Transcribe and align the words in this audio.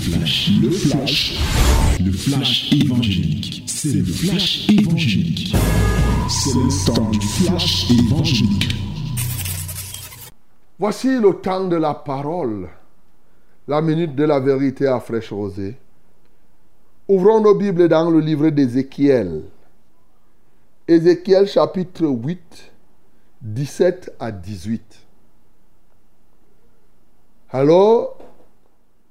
flash, 0.00 0.50
le 0.62 0.70
flash, 0.70 1.38
le 2.02 2.12
flash 2.12 2.72
évangélique. 2.72 3.62
C'est 3.66 3.92
le 3.92 4.04
flash 4.04 4.68
évangélique. 4.70 5.54
C'est 6.28 6.54
le 6.54 6.86
temps 6.86 7.10
du 7.10 7.20
flash 7.20 7.90
évangélique. 7.90 8.74
Voici 10.78 11.20
le 11.20 11.34
temps 11.34 11.68
de 11.68 11.76
la 11.76 11.92
parole, 11.92 12.68
la 13.68 13.82
minute 13.82 14.14
de 14.14 14.24
la 14.24 14.40
vérité 14.40 14.86
à 14.86 15.00
fraîche 15.00 15.32
rosée. 15.32 15.76
Ouvrons 17.06 17.42
nos 17.42 17.54
Bibles 17.54 17.88
dans 17.88 18.08
le 18.10 18.20
livre 18.20 18.48
d'Ézéchiel. 18.48 19.42
Ézéchiel 20.88 21.46
chapitre 21.46 22.06
8, 22.06 22.72
17 23.42 24.14
à 24.18 24.32
18. 24.32 24.82
Hello, 27.52 28.10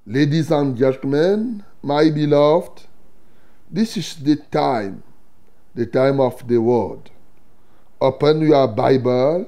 ladies 0.09 0.49
and 0.49 0.75
gentlemen, 0.75 1.63
my 1.83 2.09
beloved, 2.09 2.81
this 3.69 3.95
is 3.95 4.15
the 4.15 4.37
time, 4.49 5.03
the 5.75 5.85
time 5.85 6.19
of 6.19 6.47
the 6.47 6.57
word. 6.57 7.11
Open 8.01 8.41
your 8.41 8.67
Bible 8.67 9.45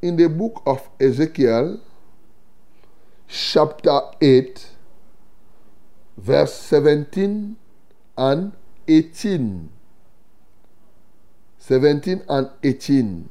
in 0.00 0.16
the 0.16 0.26
book 0.30 0.62
of 0.64 0.88
Ezekiel, 0.98 1.82
chapter 3.28 4.00
8, 4.22 4.70
verse 6.16 6.54
17 6.54 7.56
and 8.16 8.52
18. 8.88 9.68
17 11.58 12.22
and 12.30 12.48
18. 12.62 13.28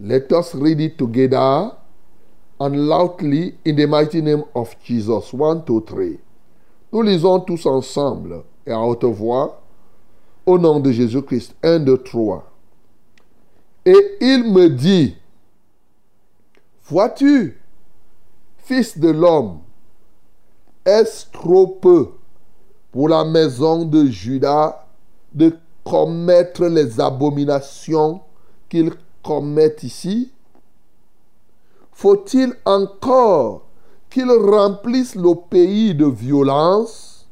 Let 0.00 0.32
us 0.32 0.54
read 0.54 0.80
it 0.80 0.96
together 0.96 1.72
and 2.60 2.88
loudly 2.88 3.56
in 3.64 3.76
the 3.76 3.86
mighty 3.86 4.20
name 4.20 4.44
of 4.54 4.74
Jesus. 4.84 5.32
1, 5.32 5.64
2, 5.64 5.80
3. 5.80 6.18
Nous 6.92 7.02
lisons 7.02 7.40
tous 7.40 7.66
ensemble 7.66 8.44
et 8.66 8.72
à 8.72 8.80
haute 8.80 9.04
voix 9.04 9.60
au 10.46 10.58
nom 10.58 10.80
de 10.80 10.92
Jésus-Christ. 10.92 11.54
1, 11.62 11.80
2, 11.80 11.98
3. 11.98 12.50
Et 13.86 14.16
il 14.20 14.44
me 14.52 14.68
dit, 14.68 15.16
vois-tu, 16.84 17.60
fils 18.58 18.98
de 18.98 19.10
l'homme, 19.10 19.58
est-ce 20.84 21.26
trop 21.32 21.66
peu 21.66 22.10
pour 22.92 23.08
la 23.08 23.24
maison 23.24 23.84
de 23.84 24.06
Judas 24.06 24.86
de 25.32 25.56
commettre 25.82 26.66
les 26.66 27.00
abominations 27.00 28.20
qu'ils 28.68 28.92
commettent 29.22 29.82
ici? 29.82 30.30
Faut-il 31.94 32.54
encore 32.64 33.62
qu'ils 34.10 34.30
remplissent 34.30 35.14
le 35.14 35.34
pays 35.48 35.94
de 35.94 36.06
violence 36.06 37.26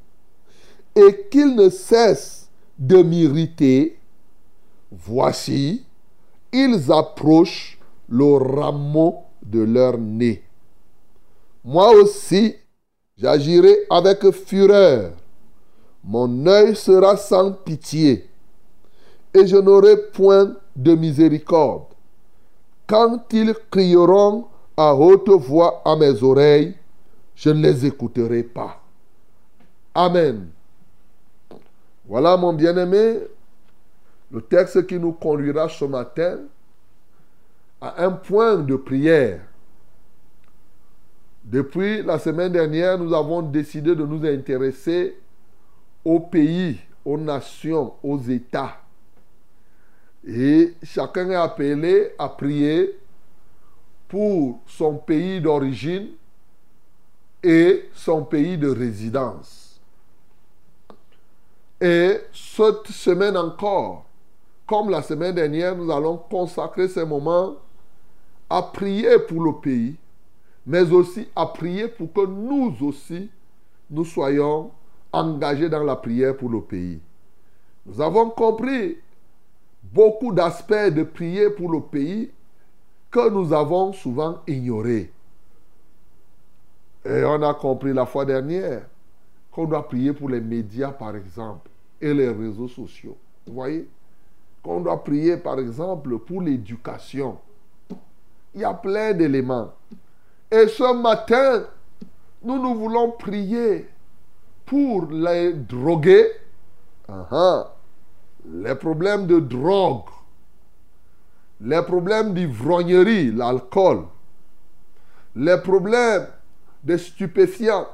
et 0.95 1.27
qu'ils 1.31 1.55
ne 1.55 1.69
cessent 1.69 2.49
de 2.79 3.03
m'irriter? 3.03 3.99
Voici, 4.91 5.85
ils 6.53 6.93
approchent 6.93 7.79
le 8.09 8.37
rameau 8.37 9.17
de 9.43 9.61
leur 9.61 9.99
nez. 9.99 10.43
Moi 11.65 11.91
aussi, 11.93 12.55
j'agirai 13.17 13.77
avec 13.91 14.31
fureur. 14.31 15.13
Mon 16.05 16.47
œil 16.47 16.77
sera 16.77 17.17
sans 17.17 17.53
pitié 17.53 18.29
et 19.35 19.47
je 19.47 19.57
n'aurai 19.57 19.97
point 20.13 20.55
de 20.77 20.95
miséricorde. 20.95 21.87
Quand 22.87 23.25
ils 23.33 23.55
crieront 23.71 24.47
à 24.77 24.95
haute 24.95 25.29
voix 25.29 25.83
à 25.85 25.97
mes 25.97 26.23
oreilles, 26.23 26.75
je 27.35 27.51
ne 27.51 27.63
les 27.63 27.87
écouterai 27.87 28.43
pas. 28.43 28.81
Amen. 29.95 30.49
Voilà 32.07 32.37
mon 32.37 32.53
bien-aimé, 32.53 33.19
le 34.31 34.41
texte 34.41 34.87
qui 34.87 34.99
nous 34.99 35.13
conduira 35.13 35.69
ce 35.69 35.85
matin 35.85 36.39
à 37.81 38.05
un 38.05 38.13
point 38.13 38.57
de 38.57 38.77
prière. 38.77 39.41
Depuis 41.45 42.03
la 42.03 42.19
semaine 42.19 42.53
dernière, 42.53 42.99
nous 42.99 43.13
avons 43.13 43.43
décidé 43.43 43.95
de 43.95 44.07
nous 44.07 44.25
intéresser 44.25 45.17
aux 46.05 46.21
pays, 46.21 46.79
aux 47.05 47.19
nations, 47.19 47.95
aux 48.03 48.19
États. 48.19 48.77
Et 50.27 50.75
chacun 50.83 51.29
est 51.31 51.35
appelé 51.35 52.13
à 52.19 52.29
prier 52.29 52.97
pour 54.13 54.61
son 54.67 54.97
pays 54.97 55.41
d'origine 55.41 56.09
et 57.43 57.89
son 57.95 58.23
pays 58.27 58.59
de 58.59 58.69
résidence. 58.69 59.81
Et 61.81 62.21
cette 62.31 62.89
semaine 62.89 63.39
encore, 63.39 64.05
comme 64.67 64.91
la 64.91 65.01
semaine 65.01 65.35
dernière, 65.35 65.75
nous 65.75 65.91
allons 65.91 66.19
consacrer 66.19 66.89
ces 66.89 67.07
moments 67.07 67.55
à 68.51 68.61
prier 68.61 69.19
pour 69.19 69.43
le 69.43 69.53
pays, 69.55 69.97
mais 70.67 70.93
aussi 70.93 71.27
à 71.35 71.47
prier 71.47 71.89
pour 71.89 72.13
que 72.13 72.27
nous 72.27 72.77
aussi, 72.83 73.31
nous 73.91 74.05
soyons 74.05 74.73
engagés 75.11 75.71
dans 75.71 75.85
la 75.85 75.97
prière 75.97 76.37
pour 76.37 76.51
le 76.51 76.61
pays. 76.61 77.01
Nous 77.87 77.99
avons 77.99 78.29
compris 78.29 78.99
beaucoup 79.83 80.35
d'aspects 80.35 80.91
de 80.93 81.03
prier 81.03 81.49
pour 81.49 81.73
le 81.73 81.81
pays 81.81 82.31
que 83.13 83.29
nous 83.29 83.53
avons 83.53 83.93
souvent 83.93 84.41
ignorés. 84.49 85.13
Et 87.05 87.23
on 87.25 87.43
a 87.43 87.55
compris 87.55 87.93
la 87.93 88.07
fois 88.07 88.25
dernière 88.25 88.83
qu'on 89.51 89.67
doit 89.67 89.87
prier 89.87 90.15
pour 90.15 90.31
les 90.31 90.41
médias, 90.41 90.93
par 90.93 91.15
exemple, 91.15 91.69
et 92.01 92.15
les 92.15 92.31
réseaux 92.31 92.69
sociaux. 92.69 93.17
Vous 93.47 93.53
voyez? 93.53 93.87
Qu'on 94.63 94.81
doit 94.81 95.05
prier, 95.05 95.37
par 95.37 95.59
exemple, 95.59 96.19
pour 96.21 96.41
l'éducation. 96.41 97.39
Il 98.55 98.63
y 98.63 98.65
a 98.65 98.73
plein 98.73 99.13
d'éléments. 99.13 99.73
Et 100.51 100.67
ce 100.69 100.95
matin, 100.95 101.67
nous 102.43 102.63
nous 102.63 102.75
voulons 102.75 103.11
prier 103.11 103.89
pour 104.65 105.07
les 105.11 105.53
drogués, 105.53 106.29
uh-huh. 107.09 107.67
les 108.47 108.75
problèmes 108.75 109.27
de 109.27 109.39
drogue, 109.39 110.09
les 111.65 111.83
problèmes 111.83 112.35
d'ivrognerie, 112.35 113.31
l'alcool, 113.31 114.05
les 115.37 115.59
problèmes 115.59 116.27
de 116.83 116.97
stupéfiants, 116.97 117.87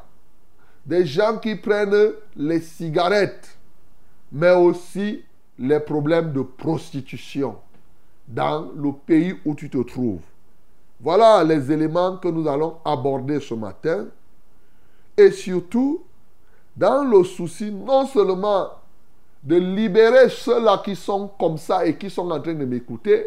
des 0.86 1.04
gens 1.04 1.36
qui 1.36 1.54
prennent 1.54 2.12
les 2.34 2.60
cigarettes, 2.60 3.58
mais 4.32 4.52
aussi 4.52 5.22
les 5.58 5.80
problèmes 5.80 6.32
de 6.32 6.40
prostitution 6.40 7.56
dans 8.26 8.70
le 8.74 8.92
pays 8.92 9.36
où 9.44 9.54
tu 9.54 9.68
te 9.68 9.82
trouves. 9.82 10.22
Voilà 11.00 11.44
les 11.44 11.70
éléments 11.70 12.16
que 12.16 12.28
nous 12.28 12.48
allons 12.48 12.76
aborder 12.84 13.38
ce 13.40 13.54
matin. 13.54 14.06
Et 15.16 15.30
surtout, 15.30 16.02
dans 16.76 17.04
le 17.04 17.22
souci 17.24 17.70
non 17.70 18.06
seulement 18.06 18.68
de 19.42 19.56
libérer 19.56 20.28
ceux-là 20.28 20.80
qui 20.84 20.96
sont 20.96 21.28
comme 21.38 21.58
ça 21.58 21.86
et 21.86 21.96
qui 21.96 22.10
sont 22.10 22.30
en 22.30 22.40
train 22.40 22.54
de 22.54 22.64
m'écouter, 22.64 23.26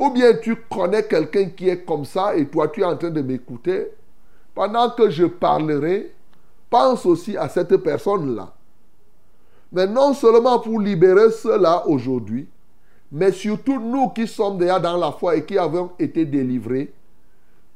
ou 0.00 0.08
bien 0.08 0.32
tu 0.42 0.56
connais 0.56 1.02
quelqu'un 1.04 1.50
qui 1.50 1.68
est 1.68 1.84
comme 1.84 2.06
ça 2.06 2.34
et 2.34 2.46
toi 2.46 2.68
tu 2.68 2.80
es 2.80 2.84
en 2.84 2.96
train 2.96 3.10
de 3.10 3.20
m'écouter, 3.20 3.92
pendant 4.54 4.88
que 4.90 5.10
je 5.10 5.26
parlerai, 5.26 6.10
pense 6.70 7.04
aussi 7.04 7.36
à 7.36 7.50
cette 7.50 7.76
personne-là. 7.76 8.54
Mais 9.70 9.86
non 9.86 10.14
seulement 10.14 10.58
pour 10.58 10.80
libérer 10.80 11.30
ceux-là 11.30 11.86
aujourd'hui, 11.86 12.48
mais 13.12 13.30
surtout 13.30 13.78
nous 13.78 14.08
qui 14.08 14.26
sommes 14.26 14.56
déjà 14.56 14.80
dans 14.80 14.96
la 14.96 15.12
foi 15.12 15.36
et 15.36 15.44
qui 15.44 15.58
avons 15.58 15.90
été 15.98 16.24
délivrés, 16.24 16.94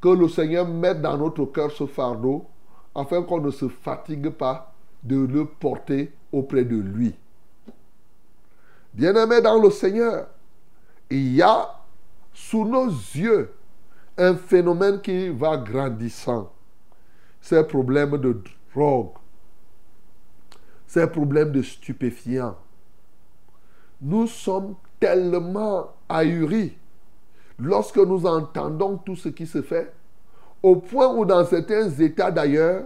que 0.01 0.09
le 0.09 0.27
Seigneur 0.29 0.67
mette 0.67 1.03
dans 1.03 1.19
notre 1.19 1.45
cœur 1.45 1.71
ce 1.73 1.85
fardeau 1.85 2.47
afin 2.95 3.23
qu'on 3.23 3.41
ne 3.41 3.51
se 3.51 3.69
fatigue 3.69 4.31
pas 4.31 4.73
de 5.03 5.27
le 5.27 5.44
porter 5.44 6.11
auprès 6.32 6.65
de 6.65 6.77
lui. 6.77 7.15
Bien-aimés 8.94 9.43
dans 9.43 9.61
le 9.61 9.70
Seigneur, 9.70 10.27
il 11.11 11.35
y 11.35 11.43
a 11.43 11.83
sous 12.34 12.66
nos 12.66 12.88
yeux 12.88 13.54
un 14.19 14.34
phénomène 14.34 15.00
qui 15.00 15.28
va 15.28 15.56
grandissant. 15.56 16.52
Ces 17.40 17.62
problèmes 17.64 18.19
de 18.19 18.42
drogue, 18.75 19.12
ces 20.86 21.06
problèmes 21.06 21.52
de 21.52 21.62
stupéfiants. 21.62 22.56
Nous 24.00 24.26
sommes 24.26 24.75
tellement 24.98 25.94
ahuris 26.08 26.76
lorsque 27.58 27.98
nous 27.98 28.26
entendons 28.26 28.96
tout 28.96 29.16
ce 29.16 29.28
qui 29.28 29.46
se 29.46 29.62
fait, 29.62 29.92
au 30.62 30.76
point 30.76 31.14
où 31.14 31.25
dans 31.25 31.44
certains 31.44 31.88
États 31.90 32.31
d'ailleurs, 32.31 32.84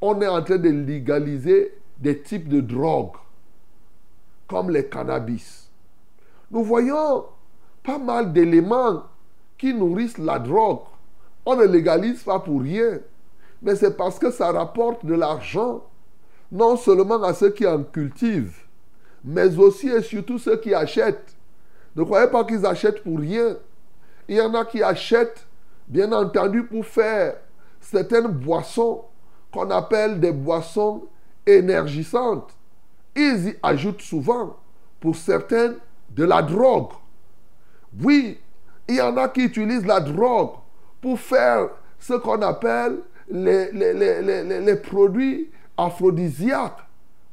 on 0.00 0.20
est 0.20 0.26
en 0.26 0.42
train 0.42 0.58
de 0.58 0.70
légaliser 0.70 1.78
des 1.98 2.20
types 2.20 2.48
de 2.48 2.60
drogues, 2.60 3.16
comme 4.48 4.70
les 4.70 4.88
cannabis. 4.88 5.70
Nous 6.50 6.64
voyons 6.64 7.24
pas 7.82 7.98
mal 7.98 8.32
d'éléments 8.32 9.04
qui 9.58 9.74
nourrissent 9.74 10.18
la 10.18 10.38
drogue. 10.38 10.80
On 11.44 11.56
ne 11.56 11.64
légalise 11.64 12.22
pas 12.22 12.38
pour 12.38 12.60
rien. 12.62 13.00
mais 13.62 13.76
c'est 13.76 13.96
parce 13.96 14.18
que 14.18 14.30
ça 14.30 14.50
rapporte 14.50 15.06
de 15.06 15.14
l'argent, 15.14 15.82
non 16.50 16.76
seulement 16.76 17.22
à 17.22 17.32
ceux 17.32 17.50
qui 17.50 17.66
en 17.66 17.82
cultivent, 17.84 18.58
mais 19.24 19.56
aussi 19.56 19.88
et 19.88 20.02
surtout 20.02 20.38
ceux 20.38 20.56
qui 20.56 20.74
achètent. 20.74 21.36
Ne 21.94 22.02
croyez 22.02 22.28
pas 22.28 22.44
qu'ils 22.44 22.66
achètent 22.66 23.02
pour 23.04 23.18
rien. 23.18 23.56
Il 24.28 24.36
y 24.36 24.40
en 24.40 24.52
a 24.54 24.64
qui 24.64 24.82
achètent, 24.82 25.46
bien 25.86 26.10
entendu, 26.12 26.64
pour 26.64 26.84
faire 26.84 27.36
certaines 27.80 28.28
boissons 28.28 29.04
qu'on 29.52 29.70
appelle 29.70 30.18
des 30.18 30.32
boissons 30.32 31.04
énergisantes. 31.46 32.50
Ils 33.14 33.48
y 33.48 33.56
ajoutent 33.62 34.00
souvent, 34.00 34.56
pour 35.00 35.14
certaines, 35.16 35.76
de 36.10 36.24
la 36.24 36.42
drogue. 36.42 36.92
Oui, 38.00 38.38
il 38.88 38.96
y 38.96 39.00
en 39.00 39.16
a 39.16 39.28
qui 39.28 39.44
utilisent 39.44 39.86
la 39.86 40.00
drogue 40.00 40.50
pour 41.00 41.18
faire 41.18 41.68
ce 41.98 42.14
qu'on 42.14 42.40
appelle 42.42 42.98
les, 43.30 43.70
les, 43.72 44.76
produits 44.76 45.50
aphrodisiaques. 45.76 46.78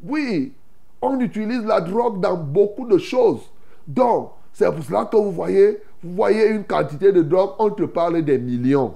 Oui, 0.03 0.53
on 1.01 1.19
utilise 1.19 1.63
la 1.65 1.81
drogue 1.81 2.19
dans 2.19 2.37
beaucoup 2.37 2.87
de 2.87 2.97
choses. 2.97 3.41
Donc, 3.87 4.31
c'est 4.53 4.71
pour 4.71 4.83
cela 4.83 5.05
que 5.05 5.17
vous 5.17 5.31
voyez, 5.31 5.79
vous 6.03 6.15
voyez 6.15 6.47
une 6.47 6.63
quantité 6.63 7.11
de 7.11 7.21
drogue, 7.21 7.51
on 7.59 7.69
te 7.69 7.83
parle 7.83 8.21
des 8.21 8.37
millions. 8.37 8.95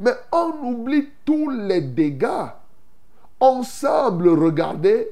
Mais 0.00 0.12
on 0.32 0.52
oublie 0.64 1.08
tous 1.24 1.50
les 1.50 1.80
dégâts. 1.80 2.50
On 3.40 3.62
semble 3.62 4.28
regarder 4.28 5.08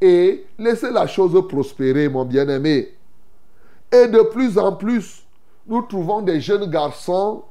et 0.00 0.44
laisser 0.58 0.90
la 0.90 1.06
chose 1.06 1.40
prospérer, 1.48 2.08
mon 2.08 2.24
bien-aimé. 2.24 2.94
Et 3.94 4.08
de 4.08 4.22
plus 4.22 4.58
en 4.58 4.72
plus, 4.72 5.22
nous 5.68 5.82
trouvons 5.82 6.20
des 6.20 6.40
jeunes 6.40 6.68
garçons 6.68 7.44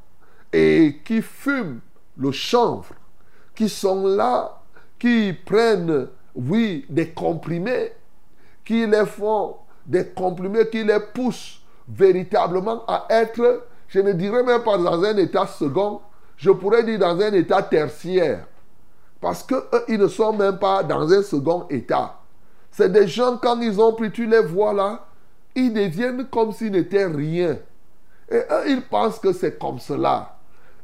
et 0.52 1.00
qui 1.06 1.22
fument 1.22 1.80
le 2.18 2.34
chanvre, 2.34 2.94
qui 3.56 3.70
sont 3.70 4.06
là, 4.06 4.62
qui 5.00 5.32
prennent, 5.46 6.10
oui, 6.36 6.86
des 6.90 7.12
comprimés, 7.12 7.94
qui 8.66 8.86
les 8.86 9.06
font, 9.06 9.56
des 9.86 10.08
comprimés 10.08 10.68
qui 10.70 10.84
les 10.84 11.00
poussent 11.00 11.62
véritablement 11.88 12.84
à 12.88 13.06
être, 13.10 13.64
je 13.88 14.00
ne 14.00 14.12
dirais 14.12 14.44
même 14.44 14.64
pas 14.64 14.78
dans 14.78 15.02
un 15.02 15.16
état 15.16 15.48
second, 15.48 16.02
je 16.36 16.52
pourrais 16.52 16.84
dire 16.84 17.00
dans 17.00 17.18
un 17.22 17.32
état 17.32 17.62
tertiaire. 17.64 18.48
Parce 19.22 19.44
qu'eux, 19.44 19.64
ils 19.88 19.98
ne 19.98 20.08
sont 20.08 20.34
même 20.34 20.60
pas 20.60 20.84
dans 20.84 21.10
un 21.10 21.24
second 21.24 21.68
état. 21.70 22.20
C'est 22.70 22.92
des 22.92 23.08
gens, 23.08 23.38
quand 23.38 23.62
ils 23.62 23.80
ont 23.80 23.94
pris, 23.94 24.12
tu 24.12 24.26
les 24.26 24.42
vois 24.42 24.74
là, 24.74 25.06
ils 25.56 25.74
deviennent 25.74 26.26
comme 26.28 26.52
s'ils 26.52 26.72
n'étaient 26.72 27.06
rien. 27.06 27.58
Et 28.30 28.38
eux, 28.38 28.70
ils 28.70 28.82
pensent 28.82 29.20
que 29.20 29.34
c'est 29.34 29.60
comme 29.60 29.80
cela. 29.80 30.38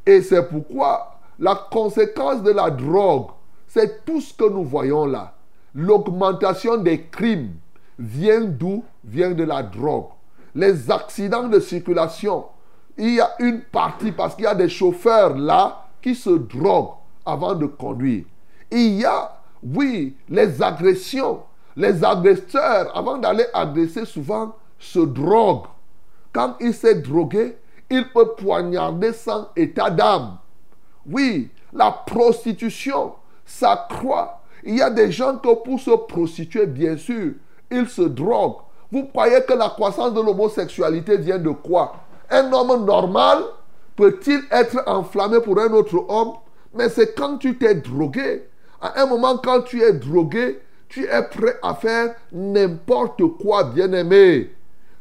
Et 0.06 0.22
c'est 0.22 0.48
pourquoi 0.48 1.20
la 1.40 1.56
conséquence 1.56 2.44
de 2.44 2.52
la 2.52 2.70
drogue, 2.70 3.28
c'est 3.68 4.04
tout 4.06 4.22
ce 4.22 4.34
que 4.34 4.50
nous 4.50 4.64
voyons 4.64 5.06
là. 5.06 5.34
L'augmentation 5.74 6.78
des 6.78 7.04
crimes 7.04 7.54
vient 7.98 8.42
d'où? 8.42 8.84
Vient 9.04 9.32
de 9.32 9.44
la 9.44 9.64
drogue. 9.64 10.08
Les 10.54 10.92
accidents 10.92 11.48
de 11.48 11.60
circulation, 11.60 12.46
il 12.98 13.16
y 13.16 13.22
a 13.22 13.32
une 13.40 13.62
partie 13.62 14.12
parce 14.12 14.36
qu'il 14.36 14.44
y 14.44 14.48
a 14.48 14.56
des 14.56 14.70
chauffeurs 14.70 15.38
là 15.38 15.86
qui 16.02 16.16
se 16.16 16.32
droguent 16.32 16.96
avant 17.26 17.56
de 17.56 17.66
conduire. 17.66 18.26
Il 18.72 18.96
y 19.00 19.06
a, 19.06 19.40
oui, 19.64 20.16
les 20.28 20.62
agressions. 20.62 21.42
Les 21.76 22.04
agresseurs, 22.04 22.96
avant 22.96 23.18
d'aller 23.18 23.46
agresser, 23.54 24.06
souvent 24.06 24.56
se 24.78 25.00
droguent. 25.00 25.68
Quand 26.34 26.56
il 26.60 26.74
s'est 26.74 26.96
drogué, 26.96 27.58
il 27.90 28.10
peut 28.12 28.34
poignarder 28.38 29.14
sans 29.14 29.50
état 29.56 29.90
d'âme. 29.90 30.38
Oui, 31.10 31.50
la 31.74 31.92
prostitution 31.92 33.14
s'accroît. 33.46 34.42
Il 34.64 34.78
y 34.78 34.82
a 34.82 34.90
des 34.90 35.12
gens 35.12 35.38
qui, 35.38 35.50
pour 35.64 35.80
se 35.80 35.92
prostituer, 35.92 36.66
bien 36.66 36.98
sûr, 36.98 37.34
ils 37.72 37.88
se 37.88 38.02
droguent. 38.02 38.62
Vous 38.92 39.06
croyez 39.06 39.42
que 39.48 39.54
la 39.54 39.70
croissance 39.70 40.14
de 40.14 40.22
l'homosexualité 40.22 41.18
vient 41.18 41.38
de 41.38 41.52
quoi? 41.52 41.94
Un 42.30 42.52
homme 42.52 42.86
normal 42.86 43.44
peut-il 43.96 44.42
être 44.52 44.84
enflammé 44.88 45.40
pour 45.42 45.60
un 45.60 45.72
autre 45.72 46.06
homme? 46.10 46.34
Mais 46.74 46.90
c'est 46.90 47.16
quand 47.16 47.38
tu 47.38 47.58
t'es 47.58 47.76
drogué. 47.76 48.48
À 48.82 49.02
un 49.02 49.06
moment, 49.08 49.38
quand 49.38 49.62
tu 49.62 49.82
es 49.82 49.94
drogué, 49.94 50.60
tu 50.90 51.06
es 51.06 51.24
prêt 51.30 51.58
à 51.62 51.76
faire 51.76 52.16
n'importe 52.32 53.22
quoi, 53.40 53.64
bien-aimé. 53.64 54.52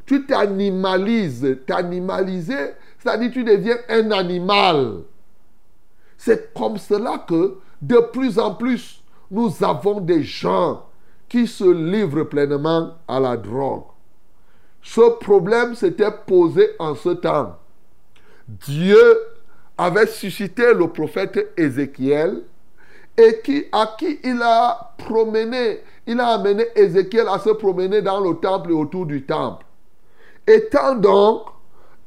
Tu 0.05 0.25
t'animalises. 0.25 1.57
T'animaliser, 1.65 2.73
c'est-à-dire 2.99 3.31
tu 3.31 3.43
deviens 3.43 3.77
un 3.89 4.11
animal. 4.11 5.01
C'est 6.17 6.53
comme 6.53 6.77
cela 6.77 7.25
que 7.27 7.57
de 7.81 7.97
plus 8.11 8.37
en 8.37 8.53
plus, 8.53 9.03
nous 9.31 9.51
avons 9.63 9.99
des 9.99 10.23
gens 10.23 10.85
qui 11.27 11.47
se 11.47 11.63
livrent 11.63 12.23
pleinement 12.23 12.95
à 13.07 13.19
la 13.19 13.37
drogue. 13.37 13.83
Ce 14.81 15.17
problème 15.19 15.75
s'était 15.75 16.11
posé 16.25 16.69
en 16.79 16.95
ce 16.95 17.09
temps. 17.09 17.57
Dieu 18.47 19.17
avait 19.77 20.07
suscité 20.07 20.73
le 20.73 20.87
prophète 20.87 21.53
Ézéchiel 21.57 22.43
et 23.19 23.41
qui, 23.43 23.65
à 23.71 23.95
qui 23.99 24.17
il 24.23 24.41
a 24.41 24.93
promené, 24.97 25.81
il 26.07 26.19
a 26.21 26.27
amené 26.29 26.65
Ézéchiel 26.73 27.27
à 27.27 27.37
se 27.37 27.49
promener 27.49 28.01
dans 28.01 28.21
le 28.21 28.35
temple 28.37 28.71
et 28.71 28.73
autour 28.73 29.05
du 29.05 29.25
temple. 29.25 29.65
Étant 30.47 30.95
donc, 30.95 31.41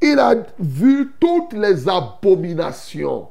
il 0.01 0.19
a 0.19 0.35
vu 0.59 1.13
toutes 1.21 1.53
les 1.53 1.87
abominations. 1.87 3.29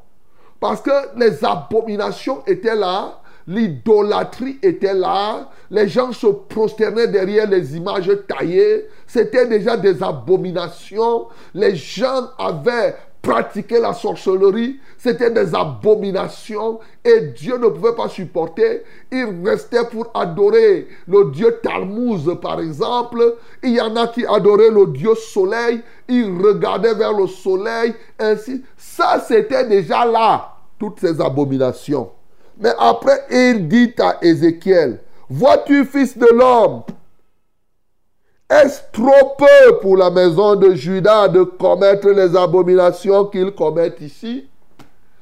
Parce 0.59 0.81
que 0.81 1.17
les 1.17 1.43
abominations 1.43 2.43
étaient 2.45 2.75
là, 2.75 3.19
l'idolâtrie 3.47 4.59
était 4.61 4.93
là, 4.93 5.49
les 5.71 5.87
gens 5.87 6.11
se 6.11 6.27
prosternaient 6.27 7.07
derrière 7.07 7.49
les 7.49 7.75
images 7.75 8.11
taillées, 8.27 8.87
c'était 9.07 9.47
déjà 9.47 9.75
des 9.75 10.03
abominations, 10.03 11.27
les 11.55 11.75
gens 11.75 12.29
avaient 12.37 12.95
pratiqué 13.21 13.79
la 13.79 13.93
sorcellerie, 13.93 14.79
c'était 14.97 15.29
des 15.29 15.53
abominations 15.53 16.79
et 17.05 17.21
Dieu 17.37 17.57
ne 17.57 17.67
pouvait 17.67 17.95
pas 17.95 18.09
supporter. 18.09 18.83
Il 19.11 19.27
restait 19.45 19.85
pour 19.91 20.09
adorer 20.13 20.87
le 21.07 21.31
Dieu 21.31 21.59
Talmuz, 21.61 22.29
par 22.41 22.59
exemple. 22.59 23.37
Il 23.63 23.71
y 23.71 23.81
en 23.81 23.95
a 23.95 24.07
qui 24.07 24.25
adoraient 24.25 24.71
le 24.71 24.87
Dieu 24.87 25.13
soleil, 25.15 25.81
ils 26.07 26.31
regardaient 26.41 26.95
vers 26.95 27.13
le 27.13 27.27
soleil, 27.27 27.93
ainsi. 28.19 28.63
Ça, 28.75 29.23
c'était 29.25 29.67
déjà 29.67 30.05
là, 30.05 30.55
toutes 30.79 30.99
ces 30.99 31.21
abominations. 31.21 32.09
Mais 32.59 32.73
après, 32.77 33.25
il 33.29 33.67
dit 33.67 33.93
à 33.99 34.17
Ézéchiel, 34.21 34.99
vois-tu, 35.29 35.85
fils 35.85 36.17
de 36.17 36.27
l'homme, 36.33 36.81
est-ce 38.51 38.81
trop 38.91 39.35
peu 39.37 39.77
pour 39.79 39.95
la 39.95 40.09
maison 40.09 40.57
de 40.57 40.73
Judas 40.73 41.29
de 41.29 41.43
commettre 41.43 42.09
les 42.09 42.35
abominations 42.35 43.23
qu'ils 43.25 43.55
commettent 43.55 44.01
ici? 44.01 44.45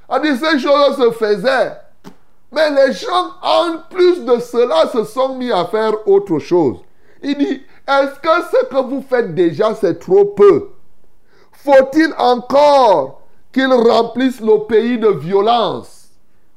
A 0.09 0.19
dit, 0.19 0.35
ces 0.35 0.57
choses 0.57 0.97
se 0.97 1.11
faisaient. 1.11 1.73
Mais 2.51 2.71
les 2.71 2.91
gens, 2.91 3.29
en 3.43 3.77
plus 3.91 4.25
de 4.25 4.39
cela, 4.39 4.87
se 4.87 5.03
sont 5.03 5.35
mis 5.35 5.51
à 5.51 5.65
faire 5.65 6.07
autre 6.07 6.39
chose. 6.39 6.77
Il 7.21 7.37
dit, 7.37 7.61
est-ce 7.87 8.19
que 8.19 8.29
ce 8.51 8.65
que 8.65 8.81
vous 8.89 9.03
faites 9.07 9.35
déjà, 9.35 9.75
c'est 9.75 9.99
trop 9.99 10.25
peu? 10.25 10.69
Faut-il 11.51 12.11
encore 12.17 13.21
qu'ils 13.53 13.71
remplissent 13.71 14.41
le 14.41 14.65
pays 14.65 14.97
de 14.97 15.09
violence? 15.09 16.09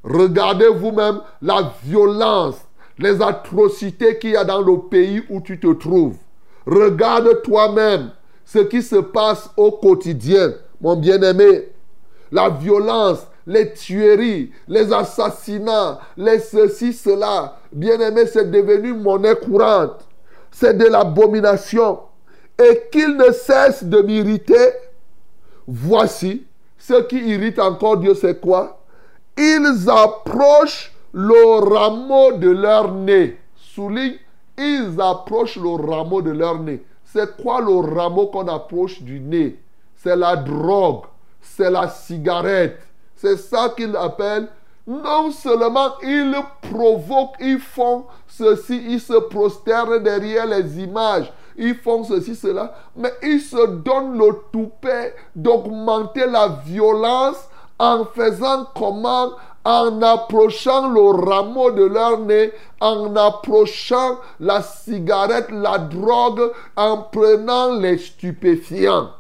Regardez 0.03 0.69
vous-même 0.69 1.21
la 1.43 1.71
violence, 1.85 2.57
les 2.99 3.21
atrocités 3.21 4.19
qu'il 4.19 4.31
y 4.31 4.37
a 4.37 4.45
dans 4.45 4.63
le 4.63 4.79
pays 4.89 5.23
où 5.29 5.43
tu 5.43 5.61
te 5.61 5.71
trouves. 5.75 6.17
Regarde 6.67 7.43
toi-même 7.43 8.11
ce 8.45 8.59
qui 8.59 8.83
se 8.83 8.97
passe 8.97 9.49
au 9.57 9.73
quotidien, 9.73 10.53
mon 10.81 10.97
bien-aimé. 10.97 11.69
La 12.31 12.49
violence, 12.49 13.27
les 13.47 13.73
tueries, 13.73 14.53
les 14.69 14.93
assassinats, 14.93 16.01
les 16.17 16.39
ceci, 16.39 16.93
cela. 16.93 17.57
Bien-aimé, 17.73 18.27
c'est 18.27 18.51
devenu 18.51 18.93
monnaie 18.93 19.37
courante. 19.37 20.07
C'est 20.51 20.77
de 20.77 20.87
l'abomination. 20.87 22.01
Et 22.59 22.83
qu'il 22.91 23.17
ne 23.17 23.33
cesse 23.33 23.85
de 23.85 24.01
m'irriter. 24.03 24.73
Voici, 25.67 26.45
ce 26.79 27.03
qui 27.03 27.19
irrite 27.19 27.59
encore 27.59 27.99
Dieu, 27.99 28.15
c'est 28.15 28.41
quoi? 28.41 28.81
Ils 29.37 29.89
approchent 29.89 30.93
le 31.13 31.59
rameau 31.59 32.33
de 32.33 32.51
leur 32.51 32.93
nez. 32.93 33.39
Souligne, 33.57 34.17
ils 34.59 35.01
approchent 35.01 35.57
le 35.57 35.71
rameau 35.71 36.23
de 36.23 36.31
leur 36.31 36.59
nez. 36.59 36.85
C'est 37.05 37.37
quoi 37.43 37.61
le 37.61 37.77
rameau 37.95 38.27
qu'on 38.27 38.49
approche 38.49 39.03
du 39.03 39.21
nez? 39.21 39.59
C'est 39.97 40.17
la 40.17 40.37
drogue, 40.37 41.05
c'est 41.41 41.71
la 41.71 41.89
cigarette. 41.89 42.81
C'est 43.15 43.37
ça 43.37 43.69
qu'ils 43.77 43.97
appellent. 43.97 44.49
Non 44.87 45.31
seulement 45.31 45.93
ils 46.03 46.35
provoquent, 46.61 47.37
ils 47.41 47.61
font 47.61 48.07
ceci, 48.27 48.83
ils 48.89 49.01
se 49.01 49.13
prosternent 49.13 50.03
derrière 50.03 50.47
les 50.47 50.81
images, 50.81 51.33
ils 51.57 51.77
font 51.77 52.03
ceci, 52.03 52.35
cela, 52.35 52.75
mais 52.97 53.13
ils 53.23 53.41
se 53.41 53.65
donnent 53.77 54.19
le 54.19 54.33
toupet 54.51 55.15
d'augmenter 55.37 56.27
la 56.27 56.49
violence 56.67 57.49
en 57.79 58.05
faisant 58.07 58.67
comment? 58.75 59.31
En 59.65 60.03
approchant 60.03 60.91
le 60.91 61.25
rameau 61.25 61.71
de 61.71 61.85
leur 61.85 62.19
nez, 62.19 62.53
en 62.81 63.15
approchant 63.15 64.19
la 64.41 64.63
cigarette, 64.63 65.51
la 65.51 65.79
drogue, 65.79 66.51
en 66.77 66.99
prenant 66.99 67.75
les 67.79 67.99
stupéfiants. 67.99 69.11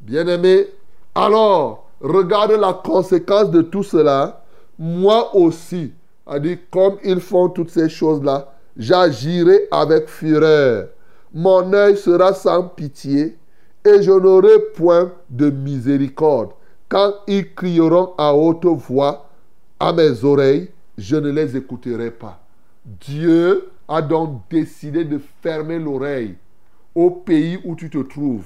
Bien-aimé, 0.00 0.68
alors, 1.14 1.86
regarde 2.00 2.52
la 2.52 2.72
conséquence 2.72 3.50
de 3.50 3.62
tout 3.62 3.82
cela. 3.82 4.42
Moi 4.78 5.34
aussi, 5.36 5.92
dit, 6.40 6.58
comme 6.70 6.96
ils 7.04 7.20
font 7.20 7.48
toutes 7.48 7.70
ces 7.70 7.88
choses-là, 7.88 8.52
j'agirai 8.76 9.68
avec 9.70 10.08
fureur. 10.08 10.88
Mon 11.34 11.72
œil 11.72 11.96
sera 11.96 12.32
sans 12.32 12.64
pitié 12.64 13.36
et 13.84 14.02
je 14.02 14.12
n'aurai 14.12 14.58
point 14.74 15.12
de 15.28 15.50
miséricorde. 15.50 16.50
Quand 16.92 17.14
ils 17.26 17.54
crieront 17.54 18.12
à 18.18 18.34
haute 18.34 18.66
voix 18.66 19.26
à 19.80 19.94
mes 19.94 20.24
oreilles, 20.24 20.68
je 20.98 21.16
ne 21.16 21.30
les 21.30 21.56
écouterai 21.56 22.10
pas. 22.10 22.38
Dieu 22.84 23.70
a 23.88 24.02
donc 24.02 24.42
décidé 24.50 25.02
de 25.06 25.18
fermer 25.40 25.78
l'oreille 25.78 26.34
au 26.94 27.10
pays 27.10 27.58
où 27.64 27.74
tu 27.76 27.88
te 27.88 27.96
trouves. 27.96 28.44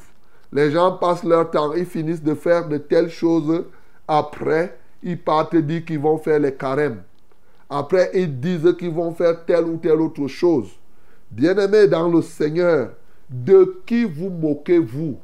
Les 0.53 0.71
gens 0.71 0.93
passent 0.93 1.25
leur 1.25 1.51
temps, 1.51 1.73
ils 1.73 1.87
finissent 1.87 2.23
de 2.23 2.35
faire 2.35 2.69
de 2.69 2.79
telles 2.79 3.11
choses. 3.11 3.65
Après, 4.07 4.79
ils 5.03 5.19
partent 5.19 5.57
dire 5.57 5.85
qu'ils 5.85 5.99
vont 5.99 6.19
faire 6.19 6.39
les 6.39 6.55
carèmes. 6.55 7.03
Après, 7.69 8.13
ils 8.15 8.39
disent 8.39 8.77
qu'ils 8.79 8.95
vont 8.95 9.13
faire 9.13 9.45
telle 9.45 9.65
ou 9.65 9.77
telle 9.79 10.01
autre 10.01 10.29
chose. 10.29 10.69
Bien-aimés 11.33 11.89
dans 11.89 12.09
le 12.09 12.23
Seigneur, 12.23 12.91
de 13.29 13.83
qui 13.85 14.05
vous 14.05 14.31
moquez-vous? 14.31 15.17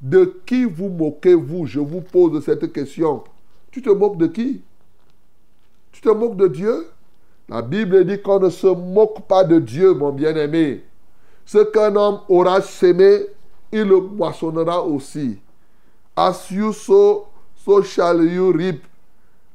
De 0.00 0.40
qui 0.46 0.64
vous 0.64 0.88
moquez-vous? 0.88 1.66
Je 1.66 1.80
vous 1.80 2.00
pose 2.00 2.44
cette 2.44 2.72
question. 2.72 3.24
Tu 3.70 3.82
te 3.82 3.90
moques 3.90 4.16
de 4.16 4.26
qui? 4.26 4.62
Tu 5.92 6.00
te 6.00 6.08
moques 6.08 6.36
de 6.36 6.48
Dieu? 6.48 6.88
La 7.48 7.62
Bible 7.62 8.04
dit 8.04 8.20
qu'on 8.20 8.38
ne 8.40 8.50
se 8.50 8.66
moque 8.66 9.26
pas 9.26 9.42
de 9.42 9.58
Dieu, 9.58 9.94
mon 9.94 10.12
bien-aimé. 10.12 10.84
Ce 11.46 11.58
qu'un 11.64 11.96
homme 11.96 12.20
aura 12.28 12.60
semé, 12.60 13.26
il 13.72 13.84
le 13.84 14.00
moissonnera 14.00 14.84
aussi. 14.84 15.38
As 16.14 16.50
you 16.50 16.72
sow, 16.72 17.26
so 17.56 17.82
shall 17.82 18.22
you 18.22 18.52
reap. 18.52 18.84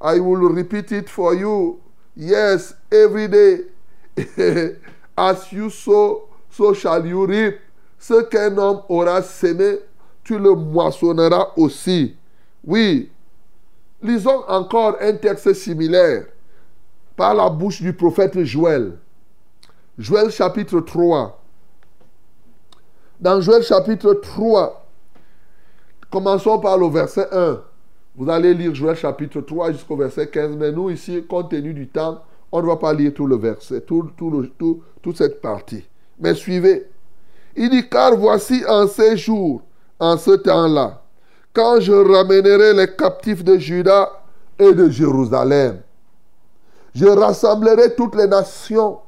I 0.01 0.19
will 0.19 0.49
repeat 0.49 0.91
it 0.91 1.07
for 1.07 1.35
you. 1.35 1.79
Yes, 2.15 2.75
every 2.91 3.27
day. 3.27 3.65
As 5.17 5.51
you 5.51 5.69
sow, 5.69 6.27
so 6.49 6.73
shall 6.73 7.05
you 7.05 7.25
reap. 7.25 7.59
Ce 7.99 8.23
qu'un 8.23 8.57
homme 8.57 8.81
aura 8.89 9.21
semé, 9.21 9.79
tu 10.23 10.37
le 10.37 10.55
moissonneras 10.55 11.49
aussi. 11.57 12.15
Oui. 12.65 13.09
Lisons 14.01 14.43
encore 14.47 14.97
un 15.01 15.13
texte 15.13 15.53
similaire 15.53 16.25
par 17.15 17.33
la 17.33 17.49
bouche 17.49 17.81
du 17.81 17.93
prophète 17.93 18.41
Joël. 18.43 18.97
Joël 19.97 20.29
chapitre 20.31 20.79
3. 20.79 21.39
Dans 23.19 23.39
Joël 23.39 23.63
chapitre 23.63 24.13
3, 24.15 24.85
commençons 26.09 26.59
par 26.59 26.77
le 26.77 26.87
verset 26.87 27.27
1. 27.31 27.61
Vous 28.15 28.29
allez 28.29 28.53
lire 28.53 28.75
Joël 28.75 28.95
chapitre 28.95 29.41
3 29.41 29.71
jusqu'au 29.71 29.95
verset 29.95 30.27
15. 30.27 30.55
Mais 30.57 30.71
nous, 30.71 30.89
ici, 30.89 31.23
compte 31.25 31.51
tenu 31.51 31.73
du 31.73 31.87
temps, 31.87 32.21
on 32.51 32.61
ne 32.61 32.67
va 32.67 32.75
pas 32.75 32.93
lire 32.93 33.13
tout 33.13 33.25
le 33.25 33.37
verset, 33.37 33.81
tout, 33.81 34.11
tout, 34.17 34.83
toute 35.01 35.17
cette 35.17 35.41
partie. 35.41 35.83
Mais 36.19 36.35
suivez. 36.35 36.87
Il 37.55 37.69
dit, 37.69 37.87
car 37.87 38.15
voici 38.15 38.63
en 38.67 38.87
ces 38.87 39.15
jours, 39.15 39.61
en 40.03 40.17
ce 40.17 40.31
temps-là, 40.31 41.01
quand 41.53 41.79
je 41.79 41.93
ramènerai 41.93 42.73
les 42.73 42.93
captifs 42.93 43.41
de 43.41 43.57
Juda 43.57 44.09
et 44.59 44.73
de 44.73 44.89
Jérusalem, 44.89 45.79
je 46.93 47.05
rassemblerai 47.05 47.95
toutes 47.95 48.15
les 48.15 48.27
nations 48.27 48.99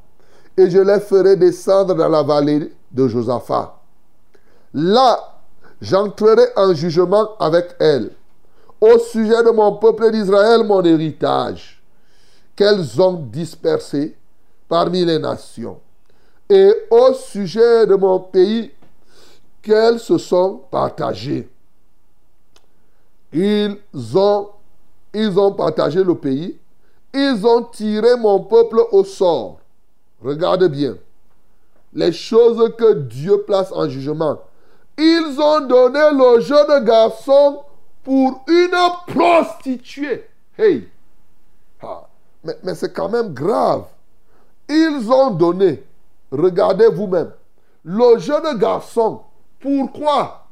et 0.56 0.70
je 0.70 0.80
les 0.80 1.02
ferai 1.02 1.36
descendre 1.36 1.96
dans 1.96 2.08
la 2.08 2.24
vallée 2.24 2.72
de 2.92 3.08
Josaphat. 3.10 3.76
Là, 4.74 5.20
j'entrerai 5.82 6.46
en 6.56 6.74
jugement 6.74 7.36
avec 7.40 7.76
elles 7.80 8.12
au 8.80 8.98
sujet 9.00 9.44
de 9.44 9.52
mon 9.52 9.74
peuple 9.74 10.12
d'Israël, 10.12 10.64
mon 10.64 10.82
héritage, 10.82 11.84
qu'elles 12.56 13.02
ont 13.02 13.14
dispersé 13.14 14.16
parmi 14.70 15.04
les 15.04 15.20
nations, 15.20 15.78
et 16.50 16.74
au 16.90 17.14
sujet 17.14 17.86
de 17.86 17.96
mon 17.96 18.20
pays, 18.20 18.72
qu'elles 19.66 20.00
se 20.00 20.18
sont 20.18 20.62
partagées. 20.72 21.50
Ils 23.34 23.78
ont, 24.16 25.52
partagé 25.52 26.04
le 26.04 26.16
pays, 26.16 26.58
ils 27.14 27.46
ont 27.46 27.64
tiré 27.64 28.16
mon 28.16 28.40
peuple 28.40 28.82
au 28.92 29.04
sort. 29.04 29.60
Regarde 30.24 30.68
bien. 30.68 30.96
Les 31.94 32.14
choses 32.14 32.74
que 32.78 32.94
Dieu 32.94 33.42
place 33.42 33.72
en 33.74 33.90
jugement 33.90 34.40
ils 34.98 35.40
ont 35.40 35.62
donné 35.62 36.00
le 36.14 36.40
jeune 36.40 36.86
garçon 36.86 37.64
pour 38.04 38.44
une 38.48 39.14
prostituée. 39.14 40.26
Hey! 40.58 40.88
Ah, 41.82 42.08
mais, 42.44 42.58
mais 42.64 42.76
c'est 42.76 42.94
quand 42.94 43.10
même 43.10 43.34
grave. 43.34 43.86
Ils 44.70 45.12
ont 45.12 45.32
donné, 45.32 45.84
regardez 46.32 46.88
vous-même, 46.88 47.32
le 47.84 48.18
jeune 48.20 48.58
garçon. 48.58 49.22
Pourquoi? 49.66 50.46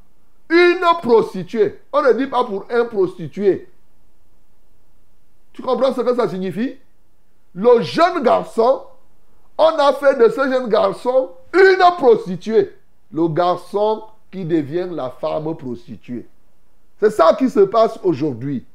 Une 0.49 0.83
prostituée. 1.03 1.81
On 1.93 2.01
ne 2.01 2.13
dit 2.13 2.25
pas 2.25 2.45
pour 2.45 2.65
un 2.71 2.85
prostitué. 2.85 3.69
Tu 5.53 5.61
comprends 5.61 5.93
ce 5.93 6.01
que 6.01 6.15
ça 6.15 6.27
signifie? 6.27 6.79
Le 7.53 7.83
jeune 7.83 8.23
garçon, 8.23 8.81
on 9.55 9.65
a 9.65 9.93
fait 9.93 10.15
de 10.15 10.29
ce 10.29 10.49
jeune 10.49 10.67
garçon 10.67 11.29
une 11.53 11.95
prostituée. 11.99 12.75
Le 13.11 13.27
garçon 13.27 14.03
qui 14.31 14.45
devient 14.45 14.87
la 14.89 15.11
femme 15.11 15.55
prostituée. 15.55 16.25
C'est 16.99 17.11
ça 17.11 17.35
qui 17.37 17.51
se 17.51 17.59
passe 17.59 17.99
aujourd'hui. 18.01 18.65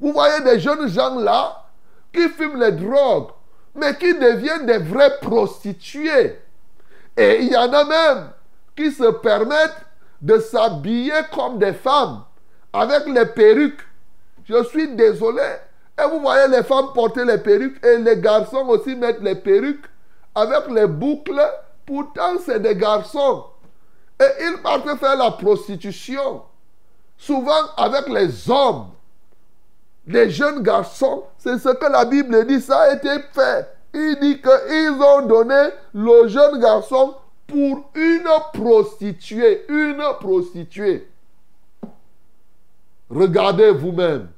Vous 0.00 0.12
voyez 0.12 0.42
des 0.42 0.58
jeunes 0.58 0.88
gens 0.88 1.14
là 1.14 1.64
qui 2.12 2.28
fument 2.30 2.58
les 2.58 2.72
drogues, 2.72 3.30
mais 3.76 3.96
qui 3.96 4.12
deviennent 4.14 4.66
des 4.66 4.78
vrais 4.78 5.16
prostituées. 5.20 6.40
Et 7.16 7.42
il 7.42 7.52
y 7.52 7.56
en 7.56 7.72
a 7.72 7.84
même 7.84 8.30
qui 8.76 8.92
se 8.92 9.10
permettent 9.10 9.86
de 10.20 10.38
s'habiller 10.38 11.14
comme 11.32 11.58
des 11.58 11.72
femmes, 11.72 12.24
avec 12.72 13.06
les 13.06 13.26
perruques. 13.26 13.80
Je 14.44 14.62
suis 14.64 14.88
désolé. 14.94 15.42
Et 15.98 16.08
vous 16.08 16.20
voyez 16.20 16.48
les 16.48 16.62
femmes 16.62 16.92
porter 16.94 17.24
les 17.24 17.38
perruques 17.38 17.84
et 17.84 17.98
les 17.98 18.18
garçons 18.18 18.66
aussi 18.68 18.94
mettre 18.94 19.22
les 19.22 19.34
perruques 19.34 19.86
avec 20.34 20.68
les 20.70 20.86
boucles. 20.86 21.40
Pourtant, 21.86 22.34
c'est 22.44 22.60
des 22.60 22.76
garçons. 22.76 23.44
Et 24.20 24.44
ils 24.44 24.62
partent 24.62 24.98
faire 24.98 25.16
la 25.16 25.30
prostitution, 25.30 26.42
souvent 27.16 27.66
avec 27.76 28.08
les 28.08 28.50
hommes. 28.50 28.88
Les 30.06 30.30
jeunes 30.30 30.62
garçons, 30.62 31.24
c'est 31.38 31.58
ce 31.58 31.70
que 31.70 31.86
la 31.86 32.04
Bible 32.04 32.46
dit, 32.46 32.60
ça 32.60 32.78
a 32.80 32.92
été 32.92 33.18
fait. 33.32 33.68
Il 33.92 34.18
dit 34.20 34.40
qu'ils 34.40 35.02
ont 35.02 35.22
donné 35.26 35.70
le 35.94 36.28
jeune 36.28 36.60
garçon 36.60 37.14
pour 37.46 37.90
une 37.94 38.28
prostituée, 38.52 39.64
une 39.68 40.02
prostituée. 40.20 41.08
Regardez 43.08 43.70
vous-même. 43.70 44.28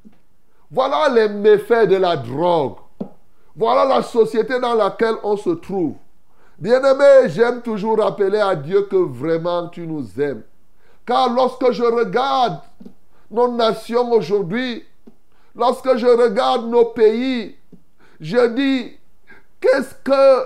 Voilà 0.71 1.09
les 1.09 1.29
méfaits 1.29 1.89
de 1.89 1.97
la 1.97 2.17
drogue. 2.17 2.77
Voilà 3.57 3.85
la 3.85 4.03
société 4.03 4.61
dans 4.61 4.75
laquelle 4.75 5.17
on 5.23 5.37
se 5.37 5.51
trouve. 5.51 5.95
Bien-aimé, 6.59 7.29
j'aime 7.29 7.63
toujours 7.63 7.99
rappeler 7.99 8.39
à 8.39 8.55
Dieu 8.55 8.83
que 8.83 8.97
vraiment 8.97 9.69
tu 9.69 9.87
nous 9.87 10.21
aimes. 10.21 10.43
Car 11.07 11.33
lorsque 11.33 11.71
je 11.71 11.85
regarde 11.85 12.61
nos 13.31 13.51
nations 13.51 14.13
aujourd'hui, 14.13 14.85
lorsque 15.55 15.97
je 15.97 16.07
regarde 16.07 16.67
nos 16.67 16.87
pays, 16.87 17.57
je 18.21 18.47
dis, 18.49 18.99
qu'est-ce 19.61 19.95
que, 20.05 20.45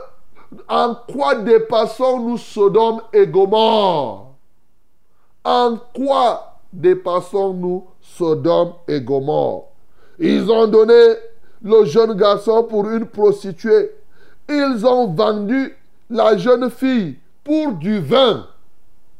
en 0.68 0.94
quoi 0.94 1.36
dépassons-nous 1.36 2.38
Sodome 2.38 3.00
et 3.12 3.26
Gomorre? 3.26 4.34
En 5.44 5.76
quoi 5.94 6.58
dépassons-nous 6.72 7.86
Sodome 8.00 8.74
et 8.88 9.00
Gomorre? 9.00 9.68
Ils 10.18 10.50
ont 10.50 10.66
donné 10.66 11.14
le 11.62 11.84
jeune 11.84 12.14
garçon 12.14 12.64
pour 12.64 12.88
une 12.90 13.06
prostituée. 13.06 13.90
Ils 14.48 14.84
ont 14.86 15.12
vendu 15.12 15.76
la 16.10 16.36
jeune 16.36 16.70
fille 16.70 17.16
pour 17.42 17.72
du 17.72 18.00
vin. 18.00 18.46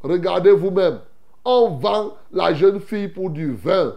Regardez 0.01 0.51
vous-même. 0.51 0.99
On 1.45 1.69
vend 1.71 2.13
la 2.31 2.53
jeune 2.53 2.79
fille 2.79 3.07
pour 3.07 3.29
du 3.29 3.53
vin. 3.53 3.95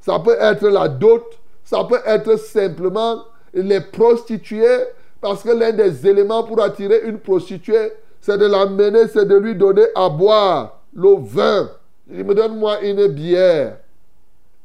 Ça 0.00 0.18
peut 0.18 0.36
être 0.40 0.66
la 0.68 0.88
dot, 0.88 1.24
ça 1.64 1.84
peut 1.84 2.00
être 2.06 2.36
simplement 2.36 3.24
les 3.52 3.80
prostituées, 3.80 4.84
parce 5.20 5.42
que 5.42 5.50
l'un 5.50 5.72
des 5.72 6.06
éléments 6.06 6.44
pour 6.44 6.62
attirer 6.62 7.02
une 7.04 7.18
prostituée, 7.18 7.92
c'est 8.20 8.38
de 8.38 8.46
l'amener, 8.46 9.08
c'est 9.08 9.26
de 9.26 9.36
lui 9.36 9.54
donner 9.54 9.86
à 9.94 10.08
boire 10.08 10.80
le 10.94 11.16
vin. 11.20 11.70
Il 12.10 12.24
me 12.24 12.34
donne 12.34 12.56
moi 12.56 12.80
une 12.82 13.06
bière. 13.08 13.78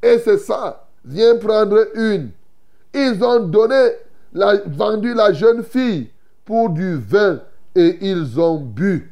Et 0.02 0.20
c'est 0.20 0.38
ça. 0.38 0.88
Viens 1.06 1.38
prendre 1.38 1.88
une. 1.96 2.32
Ils 2.94 3.24
ont 3.24 3.40
donné, 3.40 3.92
vendu 4.34 5.14
la 5.14 5.34
jeune 5.34 5.64
fille 5.64 6.10
pour 6.46 6.70
du 6.70 6.98
vin 6.98 7.40
et 7.76 7.98
ils 8.02 8.40
ont 8.40 8.58
bu. 8.58 9.12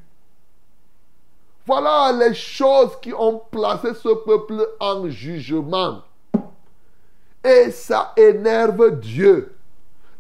Voilà 1.66 2.12
les 2.12 2.34
choses 2.34 3.00
qui 3.02 3.14
ont 3.14 3.42
placé 3.52 3.94
ce 3.94 4.14
peuple 4.26 4.68
en 4.80 5.08
jugement. 5.10 6.02
Et 7.44 7.72
ça 7.72 8.14
énerve 8.18 9.00
Dieu. 9.00 9.54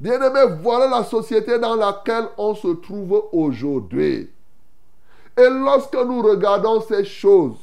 Bien-aimé, 0.01 0.55
voilà 0.63 0.87
la 0.87 1.03
société 1.03 1.59
dans 1.59 1.75
laquelle 1.75 2.25
on 2.35 2.55
se 2.55 2.69
trouve 2.69 3.23
aujourd'hui. 3.31 4.31
Et 5.37 5.47
lorsque 5.47 5.93
nous 5.93 6.23
regardons 6.23 6.81
ces 6.81 7.05
choses, 7.05 7.59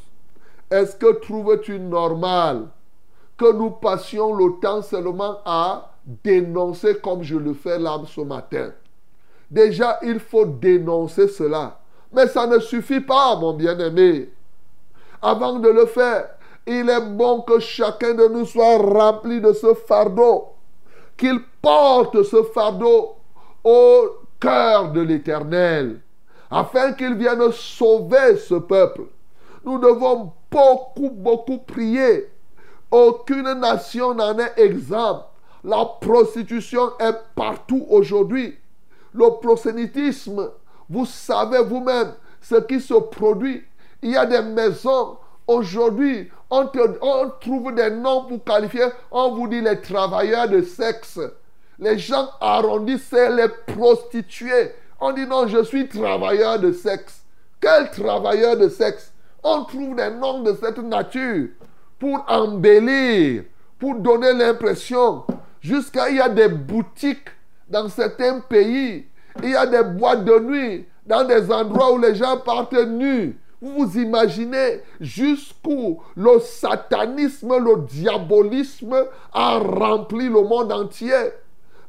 est-ce 0.70 0.94
que 0.94 1.18
trouves-tu 1.18 1.80
normal 1.80 2.68
que 3.36 3.52
nous 3.52 3.70
passions 3.70 4.32
le 4.34 4.60
temps 4.60 4.82
seulement 4.82 5.38
à 5.44 5.90
dénoncer 6.22 6.98
comme 7.02 7.24
je 7.24 7.36
le 7.36 7.54
fais 7.54 7.76
là 7.76 8.00
ce 8.06 8.20
matin? 8.20 8.70
Déjà, 9.50 9.98
il 10.04 10.20
faut 10.20 10.44
dénoncer 10.44 11.26
cela. 11.26 11.80
Mais 12.12 12.28
ça 12.28 12.46
ne 12.46 12.60
suffit 12.60 13.00
pas, 13.00 13.34
mon 13.34 13.54
bien-aimé. 13.54 14.30
Avant 15.20 15.58
de 15.58 15.70
le 15.70 15.86
faire, 15.86 16.28
il 16.68 16.88
est 16.88 17.00
bon 17.00 17.40
que 17.40 17.58
chacun 17.58 18.14
de 18.14 18.28
nous 18.28 18.46
soit 18.46 18.78
rempli 18.78 19.40
de 19.40 19.52
ce 19.52 19.74
fardeau. 19.74 20.50
Qu'il 21.18 21.40
porte 21.60 22.22
ce 22.22 22.42
fardeau 22.44 23.16
au 23.62 24.08
cœur 24.40 24.92
de 24.92 25.02
l'Éternel, 25.02 26.00
afin 26.50 26.92
qu'il 26.92 27.14
vienne 27.14 27.52
sauver 27.52 28.36
ce 28.36 28.54
peuple. 28.54 29.02
Nous 29.64 29.78
devons 29.78 30.32
beaucoup, 30.50 31.10
beaucoup 31.10 31.58
prier. 31.58 32.30
Aucune 32.90 33.52
nation 33.54 34.14
n'en 34.14 34.38
est 34.38 34.58
exempte. 34.58 35.26
La 35.64 35.84
prostitution 36.00 36.92
est 36.98 37.16
partout 37.34 37.84
aujourd'hui. 37.90 38.56
Le 39.12 39.40
prosélytisme, 39.40 40.50
vous 40.88 41.04
savez 41.04 41.62
vous-même 41.62 42.14
ce 42.40 42.54
qui 42.54 42.80
se 42.80 42.94
produit. 42.94 43.62
Il 44.00 44.12
y 44.12 44.16
a 44.16 44.24
des 44.24 44.40
maisons 44.40 45.18
aujourd'hui, 45.48 46.30
on, 46.50 46.66
trouve 47.40 47.74
des 47.74 47.90
noms 47.90 48.24
pour 48.24 48.44
qualifier, 48.44 48.84
on 49.10 49.34
vous 49.34 49.48
dit 49.48 49.60
les 49.60 49.80
travailleurs 49.80 50.48
de 50.48 50.62
sexe. 50.62 51.18
Les 51.78 51.98
gens 51.98 52.28
arrondissent 52.40 53.12
les 53.12 53.48
prostituées. 53.74 54.72
On 55.00 55.12
dit 55.12 55.26
non, 55.26 55.46
je 55.46 55.62
suis 55.64 55.88
travailleur 55.88 56.58
de 56.58 56.72
sexe. 56.72 57.22
Quel 57.60 57.90
travailleur 57.90 58.56
de 58.56 58.68
sexe? 58.68 59.12
On 59.42 59.64
trouve 59.64 59.96
des 59.96 60.10
noms 60.10 60.42
de 60.42 60.56
cette 60.60 60.78
nature 60.78 61.48
pour 61.98 62.24
embellir, 62.28 63.44
pour 63.78 63.94
donner 63.96 64.32
l'impression. 64.32 65.24
Jusqu'à 65.60 66.08
il 66.08 66.16
y 66.16 66.20
a 66.20 66.28
des 66.28 66.48
boutiques 66.48 67.28
dans 67.68 67.88
certains 67.88 68.40
pays. 68.40 69.06
Il 69.42 69.50
y 69.50 69.56
a 69.56 69.66
des 69.66 69.82
boîtes 69.82 70.24
de 70.24 70.38
nuit 70.40 70.86
dans 71.06 71.24
des 71.24 71.50
endroits 71.50 71.92
où 71.92 71.98
les 71.98 72.14
gens 72.14 72.38
partent 72.38 72.72
nus. 72.74 73.38
Vous 73.60 73.86
vous 73.86 73.98
imaginez 73.98 74.82
jusqu'où 75.00 76.00
le 76.16 76.38
satanisme, 76.38 77.56
le 77.58 77.86
diabolisme 77.86 79.06
a 79.32 79.58
rempli 79.58 80.26
le 80.28 80.42
monde 80.42 80.72
entier. 80.72 81.32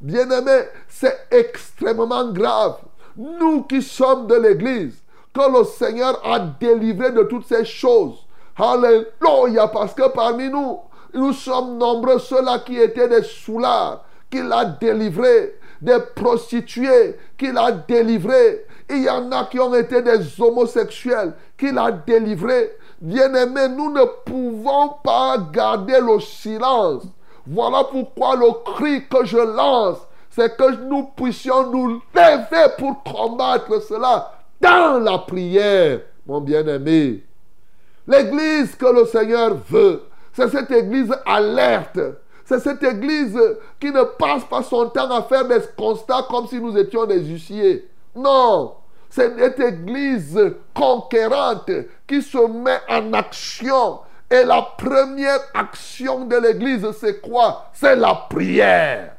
Bien-aimés, 0.02 0.64
c'est 0.88 1.28
extrêmement 1.30 2.32
grave. 2.32 2.78
Nous 3.18 3.64
qui 3.64 3.82
sommes 3.82 4.28
de 4.28 4.36
l'Église, 4.36 4.96
que 5.34 5.60
le 5.60 5.64
Seigneur 5.66 6.20
a 6.26 6.40
délivré 6.40 7.12
de 7.12 7.24
toutes 7.24 7.46
ces 7.46 7.66
choses. 7.66 8.26
Alléluia, 8.58 9.68
parce 9.68 9.94
que 9.94 10.10
parmi 10.10 10.50
nous, 10.50 10.80
nous 11.14 11.34
sommes 11.34 11.78
nombreux 11.78 12.20
ceux-là 12.20 12.60
qui 12.60 12.78
étaient 12.78 13.08
des 13.08 13.24
soulards, 13.24 14.06
qu'il 14.30 14.52
a 14.52 14.66
délivrés, 14.66 15.56
des 15.82 16.00
prostituées, 16.16 17.18
qu'il 17.38 17.58
a 17.58 17.72
délivrés. 17.72 18.66
Il 18.90 19.04
y 19.04 19.10
en 19.10 19.32
a 19.32 19.46
qui 19.46 19.60
ont 19.60 19.74
été 19.76 20.02
des 20.02 20.20
homosexuels, 20.42 21.34
qu'il 21.60 21.78
a 21.78 21.92
délivrés. 21.92 22.72
Bien-aimés, 23.02 23.68
nous 23.70 23.92
ne 23.92 24.04
pouvons 24.26 24.96
pas 25.04 25.38
garder 25.52 26.00
le 26.00 26.20
silence. 26.20 27.04
Voilà 27.46 27.84
pourquoi 27.84 28.36
le 28.36 28.52
cri 28.74 29.08
que 29.08 29.26
je 29.26 29.38
lance, 29.38 29.98
c'est 30.30 30.56
que 30.56 30.76
nous 30.84 31.12
puissions 31.16 31.72
nous 31.72 32.02
lever 32.14 32.74
pour 32.78 33.04
combattre 33.04 33.82
cela 33.82 34.32
dans 34.62 35.00
la 35.00 35.18
prière, 35.20 36.02
mon 36.26 36.42
bien-aimé. 36.42 37.24
L'église 38.08 38.76
que 38.76 38.86
le 38.86 39.06
Seigneur 39.06 39.56
veut, 39.70 40.04
c'est 40.34 40.50
cette 40.50 40.72
église 40.72 41.14
alerte. 41.26 42.00
C'est 42.46 42.60
cette 42.60 42.84
église 42.84 43.40
qui 43.80 43.92
ne 43.92 44.04
passe 44.04 44.44
pas 44.46 44.64
son 44.64 44.90
temps 44.90 45.12
à 45.12 45.22
faire 45.22 45.48
des 45.48 45.60
constats 45.78 46.26
comme 46.30 46.48
si 46.48 46.60
nous 46.60 46.76
étions 46.76 47.06
des 47.06 47.20
huissiers. 47.20 47.88
Non, 48.16 48.74
cette 49.10 49.60
église 49.60 50.40
conquérante 50.74 51.72
qui 52.08 52.22
se 52.22 52.38
met 52.48 52.80
en 52.88 53.14
action. 53.14 54.00
Et 54.32 54.44
la 54.44 54.62
première 54.78 55.40
action 55.56 56.26
de 56.26 56.36
l'église, 56.36 56.92
c'est 57.00 57.20
quoi? 57.20 57.66
C'est 57.74 57.96
la 57.96 58.14
prière. 58.30 59.16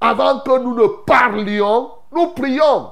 Avant 0.00 0.40
que 0.40 0.58
nous 0.58 0.74
ne 0.74 0.86
parlions, 1.06 1.90
nous 2.10 2.28
prions. 2.28 2.90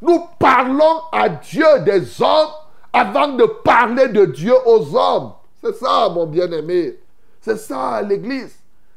Nous 0.00 0.26
parlons 0.38 1.02
à 1.12 1.28
Dieu 1.28 1.66
des 1.80 2.22
hommes 2.22 2.48
avant 2.92 3.28
de 3.28 3.44
parler 3.44 4.08
de 4.08 4.24
Dieu 4.24 4.54
aux 4.64 4.96
hommes. 4.96 5.32
C'est 5.62 5.74
ça, 5.74 6.08
mon 6.08 6.26
bien-aimé. 6.26 6.98
C'est 7.40 7.58
ça, 7.58 8.00
l'Église. 8.00 8.56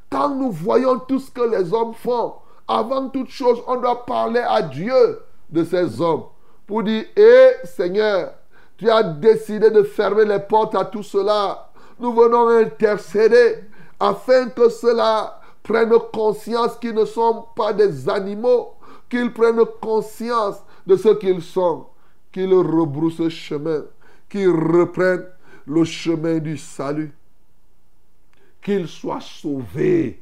Quand 0.10 0.30
nous 0.30 0.52
voyons 0.52 1.00
tout 1.00 1.20
ce 1.20 1.32
que 1.32 1.42
les 1.42 1.74
hommes 1.74 1.94
font, 1.94 2.36
avant 2.68 3.10
toute 3.10 3.30
chose, 3.30 3.62
on 3.68 3.78
doit 3.78 4.06
parler 4.06 4.44
à 4.48 4.62
Dieu 4.62 5.22
de 5.52 5.64
ces 5.64 6.00
hommes 6.02 6.26
pour 6.66 6.84
dire, 6.84 7.06
hé 7.16 7.50
Seigneur, 7.64 8.34
tu 8.78 8.90
as 8.90 9.04
décidé 9.04 9.70
de 9.70 9.84
fermer 9.84 10.26
les 10.26 10.40
portes 10.40 10.76
à 10.76 10.86
tout 10.86 11.04
cela. 11.04 11.70
Nous 12.00 12.14
venons 12.14 12.48
intercéder 12.48 13.60
afin 14.00 14.50
que 14.50 14.70
cela 14.70 15.40
prenne 15.62 15.94
conscience 16.12 16.78
qu'ils 16.78 16.96
ne 16.96 17.06
sont 17.06 17.46
pas 17.56 17.74
des 17.74 18.10
animaux, 18.10 18.74
qu'ils 19.10 19.32
prennent 19.32 19.64
conscience 19.80 20.64
de 20.88 20.96
ce 20.96 21.10
qu'ils 21.10 21.42
sont, 21.44 21.86
qu'ils 22.32 22.54
rebroussent 22.54 23.30
chemin, 23.30 23.84
qu'ils 24.30 24.50
reprennent 24.50 25.28
le 25.68 25.84
chemin 25.84 26.40
du 26.40 26.58
salut, 26.58 27.14
qu'ils 28.64 28.88
soient 28.88 29.22
sauvés. 29.22 30.22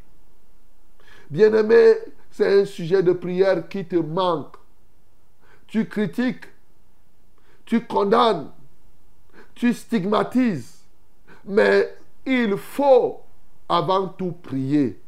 Bien-aimé, 1.30 1.94
c'est 2.32 2.62
un 2.62 2.66
sujet 2.66 3.04
de 3.04 3.14
prière 3.14 3.68
qui 3.70 3.86
te 3.86 3.96
manque. 3.96 4.56
Tu 5.70 5.88
critiques, 5.88 6.46
tu 7.66 7.86
condamnes, 7.86 8.50
tu 9.54 9.74
stigmatises, 9.74 10.80
mais 11.46 11.96
il 12.26 12.58
faut 12.58 13.22
avant 13.68 14.08
tout 14.08 14.32
prier. 14.32 15.00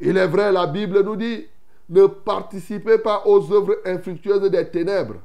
Il 0.00 0.16
est 0.16 0.26
vrai, 0.26 0.50
la 0.50 0.66
Bible 0.66 1.02
nous 1.02 1.16
dit, 1.16 1.46
ne 1.90 2.06
participez 2.06 2.98
pas 2.98 3.22
aux 3.26 3.52
œuvres 3.52 3.76
infructueuses 3.84 4.50
des 4.50 4.68
ténèbres, 4.68 5.16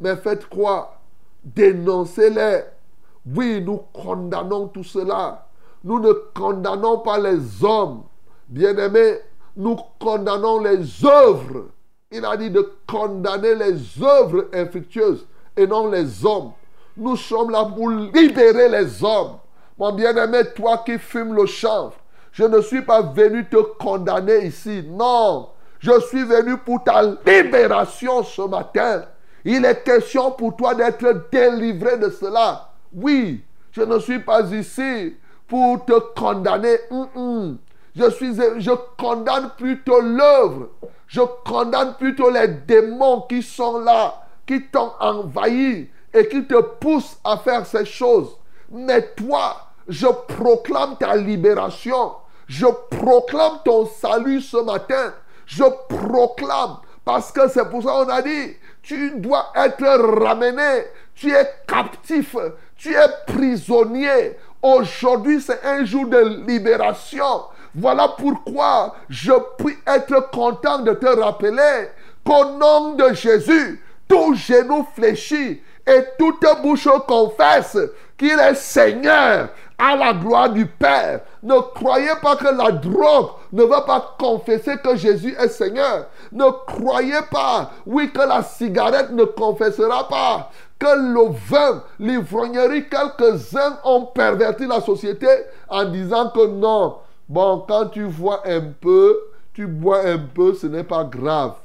mais 0.00 0.16
faites 0.16 0.46
quoi 0.46 1.00
Dénoncez-les. 1.44 2.64
Oui, 3.34 3.62
nous 3.62 3.80
condamnons 3.92 4.68
tout 4.68 4.84
cela. 4.84 5.46
Nous 5.84 6.00
ne 6.00 6.12
condamnons 6.34 6.98
pas 6.98 7.18
les 7.18 7.64
hommes. 7.64 8.02
Bien-aimés, 8.48 9.18
nous 9.56 9.76
condamnons 9.98 10.60
les 10.60 11.04
œuvres. 11.04 11.68
Il 12.10 12.24
a 12.24 12.38
dit 12.38 12.50
de 12.50 12.72
condamner 12.86 13.54
les 13.54 14.02
œuvres 14.02 14.46
infructueuses 14.54 15.26
et 15.54 15.66
non 15.66 15.90
les 15.90 16.24
hommes. 16.24 16.52
Nous 16.96 17.16
sommes 17.16 17.50
là 17.50 17.66
pour 17.66 17.90
libérer 17.90 18.70
les 18.70 19.04
hommes. 19.04 19.36
Mon 19.78 19.92
bien-aimé, 19.92 20.40
toi 20.56 20.78
qui 20.86 20.98
fumes 20.98 21.34
le 21.34 21.44
chanvre, 21.44 21.96
je 22.32 22.44
ne 22.44 22.62
suis 22.62 22.80
pas 22.80 23.02
venu 23.02 23.46
te 23.46 23.58
condamner 23.78 24.46
ici. 24.46 24.82
Non, 24.88 25.50
je 25.80 26.00
suis 26.00 26.24
venu 26.24 26.56
pour 26.56 26.82
ta 26.82 27.02
libération 27.02 28.22
ce 28.22 28.40
matin. 28.40 29.04
Il 29.44 29.66
est 29.66 29.84
question 29.84 30.30
pour 30.30 30.56
toi 30.56 30.74
d'être 30.74 31.28
délivré 31.30 31.98
de 31.98 32.08
cela. 32.08 32.70
Oui, 32.90 33.44
je 33.70 33.82
ne 33.82 33.98
suis 33.98 34.20
pas 34.20 34.40
ici 34.52 35.14
pour 35.46 35.84
te 35.84 35.92
condamner. 36.18 36.78
Je, 37.98 38.10
suis, 38.10 38.34
je 38.58 38.70
condamne 38.96 39.50
plutôt 39.56 40.00
l'œuvre. 40.00 40.68
Je 41.08 41.20
condamne 41.44 41.94
plutôt 41.94 42.30
les 42.30 42.46
démons 42.46 43.22
qui 43.22 43.42
sont 43.42 43.80
là, 43.80 44.22
qui 44.46 44.62
t'ont 44.66 44.92
envahi 45.00 45.90
et 46.14 46.28
qui 46.28 46.44
te 46.44 46.60
poussent 46.60 47.18
à 47.24 47.38
faire 47.38 47.66
ces 47.66 47.84
choses. 47.84 48.36
Mais 48.70 49.02
toi, 49.16 49.56
je 49.88 50.06
proclame 50.06 50.96
ta 50.96 51.16
libération. 51.16 52.12
Je 52.46 52.66
proclame 52.90 53.58
ton 53.64 53.86
salut 53.86 54.40
ce 54.40 54.58
matin. 54.58 55.12
Je 55.46 55.64
proclame. 55.88 56.76
Parce 57.04 57.32
que 57.32 57.48
c'est 57.48 57.68
pour 57.68 57.82
ça 57.82 57.90
qu'on 57.90 58.10
a 58.10 58.22
dit, 58.22 58.54
tu 58.82 59.18
dois 59.18 59.50
être 59.56 59.84
ramené. 60.22 60.84
Tu 61.14 61.32
es 61.32 61.48
captif. 61.66 62.36
Tu 62.76 62.94
es 62.94 63.08
prisonnier. 63.26 64.36
Aujourd'hui, 64.62 65.40
c'est 65.40 65.64
un 65.64 65.84
jour 65.84 66.06
de 66.06 66.46
libération. 66.46 67.42
Voilà 67.78 68.08
pourquoi 68.08 68.94
je 69.08 69.32
puis 69.58 69.76
être 69.86 70.30
content 70.30 70.80
de 70.80 70.92
te 70.92 71.06
rappeler 71.06 71.90
qu'au 72.24 72.44
nom 72.58 72.94
de 72.94 73.12
Jésus, 73.14 73.82
tout 74.08 74.34
genou 74.34 74.86
fléchit 74.94 75.62
et 75.86 76.04
toute 76.18 76.44
bouche 76.62 76.88
confesse 77.06 77.78
qu'il 78.16 78.38
est 78.38 78.54
Seigneur 78.54 79.50
à 79.78 79.94
la 79.94 80.12
gloire 80.12 80.50
du 80.50 80.66
Père. 80.66 81.20
Ne 81.42 81.58
croyez 81.60 82.16
pas 82.20 82.34
que 82.34 82.48
la 82.48 82.72
drogue 82.72 83.30
ne 83.52 83.62
va 83.62 83.82
pas 83.82 84.16
confesser 84.18 84.76
que 84.78 84.96
Jésus 84.96 85.36
est 85.38 85.48
Seigneur. 85.48 86.06
Ne 86.32 86.50
croyez 86.66 87.20
pas, 87.30 87.70
oui, 87.86 88.10
que 88.12 88.20
la 88.20 88.42
cigarette 88.42 89.10
ne 89.12 89.24
confessera 89.24 90.08
pas. 90.08 90.50
Que 90.80 90.86
le 90.86 91.32
vin, 91.48 91.82
l'ivrognerie, 92.00 92.88
quelques-uns 92.88 93.78
ont 93.84 94.06
perverti 94.06 94.66
la 94.66 94.80
société 94.80 95.28
en 95.68 95.84
disant 95.84 96.30
que 96.30 96.46
non. 96.46 96.96
Bon, 97.28 97.64
quand 97.68 97.88
tu 97.88 98.04
vois 98.04 98.46
un 98.46 98.72
peu, 98.80 99.18
tu 99.52 99.66
bois 99.66 100.06
un 100.06 100.18
peu, 100.18 100.54
ce 100.54 100.66
n'est 100.66 100.84
pas 100.84 101.04
grave. 101.04 101.56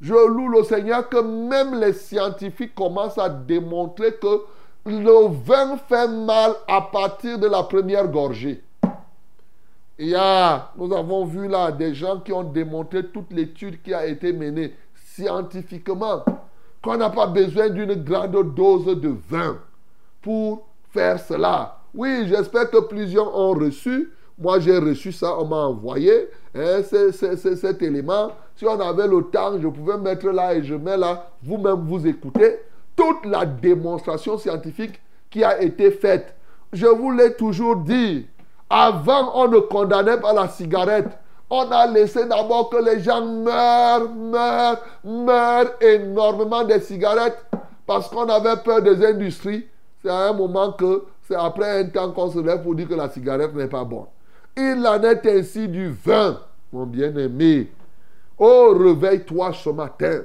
Je 0.00 0.14
loue 0.14 0.48
le 0.48 0.62
Seigneur 0.64 1.08
que 1.08 1.20
même 1.20 1.78
les 1.78 1.92
scientifiques 1.92 2.74
commencent 2.74 3.18
à 3.18 3.28
démontrer 3.28 4.14
que 4.14 4.42
le 4.84 5.28
vin 5.28 5.76
fait 5.76 6.08
mal 6.08 6.52
à 6.68 6.80
partir 6.80 7.38
de 7.38 7.46
la 7.46 7.62
première 7.62 8.08
gorgée. 8.08 8.62
Il 9.98 10.08
y 10.08 10.14
a, 10.14 10.70
nous 10.76 10.94
avons 10.94 11.24
vu 11.24 11.48
là 11.48 11.72
des 11.72 11.94
gens 11.94 12.20
qui 12.20 12.32
ont 12.32 12.44
démontré 12.44 13.06
toute 13.06 13.32
l'étude 13.32 13.80
qui 13.82 13.94
a 13.94 14.06
été 14.06 14.32
menée 14.32 14.74
scientifiquement 14.94 16.22
qu'on 16.82 16.98
n'a 16.98 17.08
pas 17.08 17.26
besoin 17.26 17.70
d'une 17.70 17.94
grande 17.94 18.54
dose 18.54 18.84
de 19.00 19.14
vin 19.28 19.56
pour 20.20 20.66
faire 20.90 21.18
cela. 21.18 21.78
Oui, 21.94 22.26
j'espère 22.26 22.70
que 22.70 22.80
plusieurs 22.80 23.34
ont 23.34 23.52
reçu. 23.54 24.12
Moi, 24.38 24.60
j'ai 24.60 24.78
reçu 24.78 25.12
ça, 25.12 25.38
on 25.38 25.46
m'a 25.46 25.56
envoyé 25.56 26.28
hein, 26.54 26.82
cet 26.82 27.82
élément. 27.82 28.32
Si 28.54 28.66
on 28.66 28.78
avait 28.78 29.08
le 29.08 29.22
temps, 29.22 29.58
je 29.58 29.66
pouvais 29.66 29.96
mettre 29.96 30.28
là 30.28 30.54
et 30.54 30.62
je 30.62 30.74
mets 30.74 30.98
là. 30.98 31.30
Vous-même, 31.42 31.86
vous 31.86 32.06
écoutez 32.06 32.60
toute 32.94 33.24
la 33.24 33.46
démonstration 33.46 34.36
scientifique 34.36 35.00
qui 35.30 35.42
a 35.42 35.62
été 35.62 35.90
faite. 35.90 36.34
Je 36.72 36.86
vous 36.86 37.12
l'ai 37.12 37.34
toujours 37.34 37.76
dit. 37.76 38.26
Avant, 38.68 39.32
on 39.36 39.48
ne 39.48 39.58
condamnait 39.58 40.20
pas 40.20 40.34
la 40.34 40.48
cigarette. 40.48 41.08
On 41.48 41.70
a 41.70 41.86
laissé 41.86 42.26
d'abord 42.26 42.68
que 42.68 42.82
les 42.82 43.00
gens 43.00 43.24
meurent, 43.24 44.10
meurent, 44.10 44.82
meurent 45.04 45.72
énormément 45.80 46.64
des 46.64 46.80
cigarettes 46.80 47.46
parce 47.86 48.08
qu'on 48.08 48.28
avait 48.28 48.56
peur 48.62 48.82
des 48.82 49.04
industries. 49.06 49.66
C'est 50.02 50.10
à 50.10 50.28
un 50.28 50.32
moment 50.32 50.72
que 50.72 51.04
c'est 51.22 51.36
après 51.36 51.80
un 51.80 51.84
temps 51.86 52.10
qu'on 52.10 52.30
se 52.30 52.38
lève 52.40 52.62
pour 52.62 52.74
dire 52.74 52.88
que 52.88 52.94
la 52.94 53.08
cigarette 53.08 53.54
n'est 53.54 53.68
pas 53.68 53.84
bonne. 53.84 54.06
Il 54.58 54.86
en 54.86 55.02
est 55.02 55.26
ainsi 55.26 55.68
du 55.68 55.90
vin, 55.90 56.40
mon 56.72 56.86
bien-aimé. 56.86 57.70
Oh, 58.38 58.74
réveille-toi 58.78 59.52
ce 59.52 59.68
matin. 59.68 60.22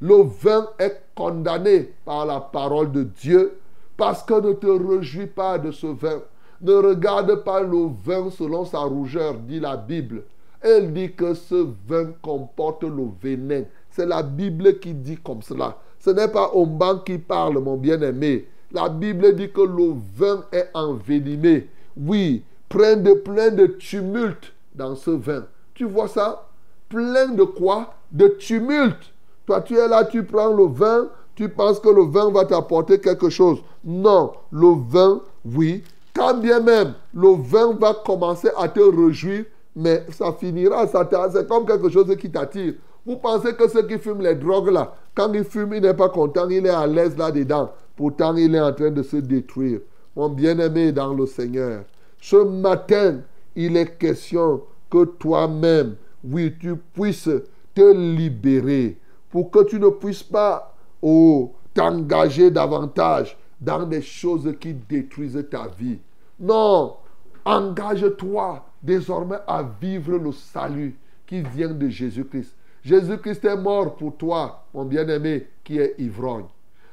Le 0.00 0.22
vin 0.22 0.66
est 0.78 1.02
condamné 1.14 1.92
par 2.04 2.24
la 2.24 2.40
parole 2.40 2.90
de 2.90 3.02
Dieu 3.02 3.58
parce 3.96 4.22
que 4.22 4.40
ne 4.40 4.54
te 4.54 4.66
réjouis 4.66 5.26
pas 5.26 5.58
de 5.58 5.70
ce 5.70 5.86
vin. 5.88 6.22
Ne 6.62 6.72
regarde 6.72 7.44
pas 7.44 7.60
le 7.60 7.90
vin 8.02 8.30
selon 8.30 8.64
sa 8.64 8.78
rougeur, 8.80 9.34
dit 9.34 9.60
la 9.60 9.76
Bible. 9.76 10.22
Elle 10.62 10.94
dit 10.94 11.12
que 11.12 11.34
ce 11.34 11.68
vin 11.86 12.12
comporte 12.22 12.82
le 12.82 13.08
venin. 13.20 13.64
C'est 13.90 14.06
la 14.06 14.22
Bible 14.22 14.78
qui 14.78 14.94
dit 14.94 15.18
comme 15.18 15.42
cela. 15.42 15.76
Ce 15.98 16.08
n'est 16.08 16.28
pas 16.28 16.50
Omban 16.54 17.00
qui 17.00 17.18
parle, 17.18 17.58
mon 17.58 17.76
bien-aimé. 17.76 18.46
La 18.72 18.88
Bible 18.88 19.34
dit 19.34 19.50
que 19.50 19.60
le 19.60 19.94
vin 20.16 20.44
est 20.50 20.70
envenimé. 20.72 21.68
Oui, 21.96 22.42
plein 22.68 22.96
de, 22.96 23.12
plein 23.12 23.50
de 23.50 23.66
tumulte 23.66 24.52
dans 24.74 24.94
ce 24.94 25.10
vin. 25.10 25.44
Tu 25.74 25.84
vois 25.84 26.08
ça? 26.08 26.48
Plein 26.88 27.28
de 27.28 27.44
quoi? 27.44 27.94
De 28.12 28.28
tumulte. 28.28 29.12
Toi, 29.46 29.60
tu 29.60 29.76
es 29.76 29.88
là, 29.88 30.04
tu 30.04 30.24
prends 30.24 30.52
le 30.52 30.66
vin, 30.66 31.08
tu 31.34 31.48
penses 31.48 31.78
que 31.78 31.88
le 31.88 32.04
vin 32.04 32.30
va 32.30 32.44
t'apporter 32.44 32.98
quelque 33.00 33.28
chose. 33.28 33.58
Non, 33.84 34.32
le 34.50 34.74
vin, 34.88 35.20
oui, 35.44 35.84
quand 36.16 36.34
bien 36.34 36.60
même 36.60 36.94
le 37.14 37.36
vin 37.36 37.74
va 37.78 37.94
commencer 37.94 38.48
à 38.56 38.68
te 38.68 38.80
réjouir, 38.80 39.44
mais 39.74 40.04
ça 40.10 40.32
finira, 40.32 40.86
ça 40.86 41.08
c'est 41.32 41.46
comme 41.46 41.66
quelque 41.66 41.90
chose 41.90 42.14
qui 42.16 42.30
t'attire. 42.30 42.74
Vous 43.04 43.16
pensez 43.16 43.54
que 43.54 43.68
ceux 43.68 43.86
qui 43.86 43.98
fument 43.98 44.22
les 44.22 44.34
drogues 44.34 44.70
là, 44.70 44.94
quand 45.14 45.32
ils 45.32 45.44
fument, 45.44 45.74
il 45.74 45.82
n'est 45.82 45.94
pas 45.94 46.08
content, 46.08 46.48
il 46.48 46.66
est 46.66 46.70
à 46.70 46.86
l'aise 46.86 47.16
là-dedans. 47.16 47.70
Pourtant, 47.94 48.34
il 48.34 48.54
est 48.54 48.60
en 48.60 48.72
train 48.72 48.90
de 48.90 49.02
se 49.02 49.16
détruire. 49.16 49.80
Mon 50.16 50.28
bien-aimé 50.28 50.92
dans 50.92 51.14
le 51.14 51.26
Seigneur, 51.26 51.84
ce 52.20 52.36
matin, 52.36 53.20
il 53.54 53.76
est 53.76 53.98
question 53.98 54.62
que 54.90 55.04
toi-même, 55.04 55.96
oui, 56.24 56.54
tu 56.58 56.76
puisses 56.76 57.30
te 57.74 57.92
libérer 57.92 58.96
pour 59.30 59.50
que 59.50 59.64
tu 59.64 59.78
ne 59.78 59.88
puisses 59.88 60.22
pas 60.22 60.74
oh, 61.02 61.52
t'engager 61.74 62.50
davantage 62.50 63.36
dans 63.60 63.84
des 63.84 64.02
choses 64.02 64.54
qui 64.60 64.74
détruisent 64.74 65.46
ta 65.50 65.68
vie. 65.68 65.98
Non, 66.38 66.96
engage-toi 67.44 68.64
désormais 68.82 69.38
à 69.46 69.62
vivre 69.80 70.18
le 70.18 70.32
salut 70.32 70.96
qui 71.26 71.42
vient 71.42 71.70
de 71.70 71.88
Jésus-Christ. 71.88 72.54
Jésus-Christ 72.82 73.44
est 73.44 73.56
mort 73.56 73.96
pour 73.96 74.16
toi, 74.16 74.64
mon 74.72 74.84
bien-aimé, 74.84 75.48
qui 75.64 75.78
est 75.78 75.94
ivrogne. 75.98 76.46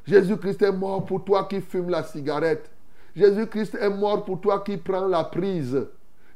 Jésus-Christ 0.06 0.62
est 0.64 0.72
mort 0.72 1.06
pour 1.06 1.24
toi 1.24 1.46
qui 1.46 1.62
fume 1.62 1.90
la 1.90 2.04
cigarette. 2.04 2.70
Jésus-Christ 3.16 3.76
est 3.80 3.90
mort 3.90 4.24
pour 4.24 4.42
toi 4.42 4.64
qui 4.66 4.78
prend 4.78 5.08
la 5.08 5.24
prise. 5.24 5.86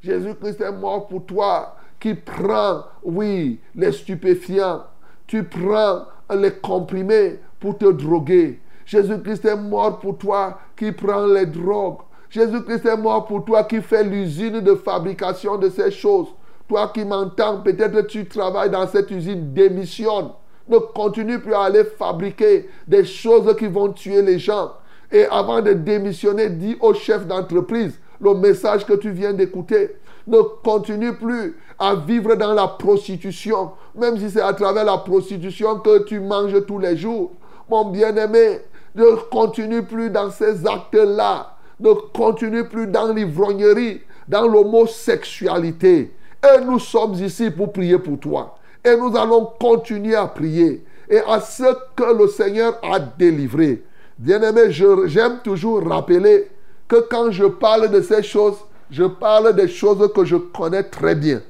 Jésus-Christ 0.02 0.60
est 0.60 0.72
mort 0.72 1.08
pour 1.08 1.26
toi 1.26 1.76
qui 1.98 2.14
prend, 2.14 2.84
oui, 3.02 3.58
les 3.74 3.92
stupéfiants. 3.92 4.84
Tu 5.26 5.42
prends 5.42 6.04
les 6.34 6.52
comprimés 6.52 7.40
pour 7.58 7.76
te 7.76 7.90
droguer. 7.90 8.60
Jésus-Christ 8.86 9.44
est 9.44 9.56
mort 9.56 9.98
pour 9.98 10.16
toi 10.18 10.58
qui 10.76 10.92
prend 10.92 11.26
les 11.26 11.46
drogues. 11.46 11.98
Jésus-Christ 12.30 12.86
est 12.86 12.96
mort 12.96 13.26
pour 13.26 13.44
toi 13.44 13.64
qui 13.64 13.80
fais 13.82 14.04
l'usine 14.04 14.60
de 14.60 14.74
fabrication 14.74 15.56
de 15.56 15.68
ces 15.68 15.90
choses. 15.90 16.28
Toi 16.68 16.90
qui 16.94 17.04
m'entends, 17.04 17.60
peut-être 17.60 18.06
tu 18.06 18.26
travailles 18.26 18.70
dans 18.70 18.86
cette 18.86 19.10
usine, 19.10 19.52
démissionne. 19.52 20.30
Ne 20.68 20.78
continue 20.78 21.38
plus 21.38 21.54
à 21.54 21.62
aller 21.62 21.84
fabriquer 21.84 22.68
des 22.86 23.04
choses 23.04 23.56
qui 23.56 23.66
vont 23.66 23.90
tuer 23.92 24.22
les 24.22 24.38
gens. 24.38 24.72
Et 25.10 25.24
avant 25.26 25.62
de 25.62 25.72
démissionner, 25.72 26.50
dis 26.50 26.76
au 26.80 26.92
chef 26.94 27.26
d'entreprise 27.26 27.98
le 28.20 28.34
message 28.34 28.84
que 28.84 28.94
tu 28.94 29.10
viens 29.10 29.32
d'écouter. 29.32 29.96
Ne 30.26 30.40
continue 30.62 31.14
plus 31.14 31.56
à 31.78 31.94
vivre 31.94 32.34
dans 32.34 32.52
la 32.52 32.68
prostitution, 32.68 33.70
même 33.94 34.18
si 34.18 34.30
c'est 34.30 34.42
à 34.42 34.52
travers 34.52 34.84
la 34.84 34.98
prostitution 34.98 35.78
que 35.78 36.04
tu 36.04 36.20
manges 36.20 36.66
tous 36.66 36.78
les 36.78 36.96
jours. 36.96 37.32
Mon 37.70 37.86
bien-aimé, 37.86 38.60
ne 38.94 39.16
continue 39.30 39.82
plus 39.82 40.10
dans 40.10 40.30
ces 40.30 40.66
actes-là. 40.66 41.54
Ne 41.80 41.92
continue 42.12 42.64
plus 42.64 42.86
dans 42.88 43.12
l'ivrognerie, 43.12 44.00
dans 44.26 44.46
l'homosexualité. 44.46 46.12
Et 46.42 46.64
nous 46.64 46.78
sommes 46.78 47.14
ici 47.14 47.50
pour 47.50 47.72
prier 47.72 47.98
pour 47.98 48.18
toi. 48.18 48.56
Et 48.84 48.96
nous 48.96 49.16
allons 49.16 49.48
continuer 49.60 50.16
à 50.16 50.26
prier. 50.26 50.84
Et 51.08 51.20
à 51.26 51.40
ce 51.40 51.64
que 51.96 52.18
le 52.18 52.28
Seigneur 52.28 52.78
a 52.82 52.98
délivré. 52.98 53.82
Bien-aimé, 54.18 54.70
j'aime 54.70 55.38
toujours 55.44 55.86
rappeler 55.86 56.50
que 56.88 56.96
quand 57.08 57.30
je 57.30 57.44
parle 57.44 57.88
de 57.88 58.00
ces 58.00 58.22
choses, 58.22 58.56
je 58.90 59.04
parle 59.04 59.54
des 59.54 59.68
choses 59.68 60.10
que 60.12 60.24
je 60.24 60.34
connais 60.36 60.82
très 60.82 61.14
bien. 61.14 61.40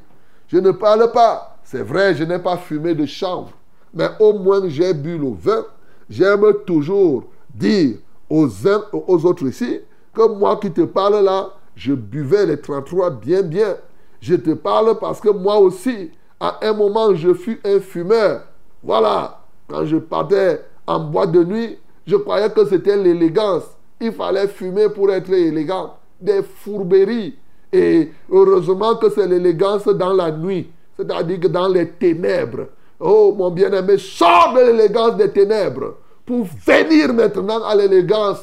Je 0.49 0.59
ne 0.59 0.71
parle 0.73 1.11
pas, 1.13 1.57
c'est 1.65 1.83
vrai, 1.83 2.15
je 2.15 2.25
n'ai 2.25 2.39
pas 2.39 2.59
fumé 2.59 2.95
de 2.95 3.07
chambre, 3.07 3.53
mais 3.95 4.09
au 4.21 4.35
moins 4.35 4.69
j'ai 4.69 4.93
bu 4.93 5.17
le 5.17 5.31
vin. 5.33 5.65
J'aime 6.11 6.45
toujours 6.67 7.25
dire 7.55 7.97
aux 8.29 8.47
uns 8.69 8.85
aux 8.93 9.25
autres 9.25 9.47
ici 9.47 9.81
que 10.15 10.29
moi 10.29 10.57
qui 10.57 10.71
te 10.71 10.83
parle 10.83 11.25
là, 11.25 11.51
je 11.75 11.95
buvais 11.95 12.45
les 12.45 12.61
33 12.61 13.11
bien 13.11 13.43
bien. 13.43 13.77
Je 14.21 14.35
te 14.35 14.51
parle 14.51 14.99
parce 14.99 15.21
que 15.21 15.31
moi 15.31 15.59
aussi, 15.59 16.11
à 16.41 16.59
un 16.63 16.73
moment, 16.73 17.15
je 17.15 17.33
fus 17.33 17.61
un 17.65 17.81
fumeur. 17.81 18.43
Voilà, 18.83 19.41
quand 19.69 19.85
je 19.87 19.97
partais 19.97 20.65
en 20.87 21.01
boîte 21.01 21.33
de 21.33 21.45
nuit, 21.45 21.79
je 22.09 22.17
croyais 22.17 22.49
que 22.49 22.65
c'était 22.65 22.97
l'élégance. 22.97 23.65
Il 24.01 24.13
fallait 24.13 24.49
fumer 24.49 24.89
pour 24.89 25.11
être 25.13 25.31
élégant. 25.31 25.95
Des 26.19 26.43
fourberies. 26.43 27.37
Et 27.71 28.11
heureusement 28.31 28.97
que 28.97 29.11
c'est 29.11 29.27
l'élégance 29.27 29.85
dans 29.85 30.15
la 30.15 30.31
nuit. 30.31 30.71
C'est-à-dire 30.97 31.39
que 31.39 31.49
dans 31.49 31.69
les 31.69 31.91
ténèbres. 31.91 32.69
Oh 32.99 33.35
mon 33.37 33.51
bien-aimé, 33.51 33.99
sors 33.99 34.55
de 34.55 34.73
l'élégance 34.73 35.17
des 35.17 35.31
ténèbres 35.31 35.97
pour 36.25 36.47
venir 36.67 37.13
maintenant 37.13 37.63
à 37.63 37.75
l'élégance 37.75 38.43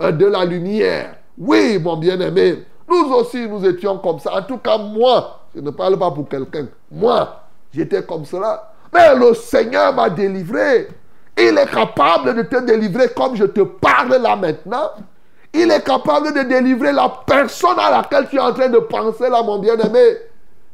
euh, 0.00 0.12
de 0.12 0.26
la 0.26 0.44
lumière. 0.44 1.16
Oui, 1.38 1.78
mon 1.78 1.96
bien-aimé, 1.96 2.64
nous 2.88 3.12
aussi, 3.14 3.48
nous 3.48 3.64
étions 3.66 3.98
comme 3.98 4.18
ça. 4.18 4.36
En 4.36 4.42
tout 4.42 4.58
cas, 4.58 4.76
moi, 4.76 5.40
je 5.54 5.60
ne 5.60 5.70
parle 5.70 5.98
pas 5.98 6.10
pour 6.10 6.28
quelqu'un. 6.28 6.68
Moi, 6.90 7.28
j'étais 7.72 8.02
comme 8.02 8.26
cela. 8.26 8.72
Mais 8.92 9.16
le 9.16 9.34
Seigneur 9.34 9.94
m'a 9.94 10.10
délivré. 10.10 10.88
Il 11.36 11.58
est 11.58 11.70
capable 11.70 12.34
de 12.34 12.42
te 12.42 12.64
délivrer 12.64 13.08
comme 13.14 13.36
je 13.36 13.44
te 13.44 13.60
parle 13.60 14.16
là 14.16 14.36
maintenant. 14.36 14.90
Il 15.52 15.70
est 15.70 15.84
capable 15.84 16.32
de 16.34 16.42
délivrer 16.42 16.92
la 16.92 17.10
personne 17.26 17.78
à 17.78 17.90
laquelle 17.90 18.28
tu 18.28 18.36
es 18.36 18.40
en 18.40 18.52
train 18.52 18.68
de 18.68 18.78
penser 18.78 19.28
là, 19.28 19.42
mon 19.42 19.58
bien-aimé. 19.58 20.16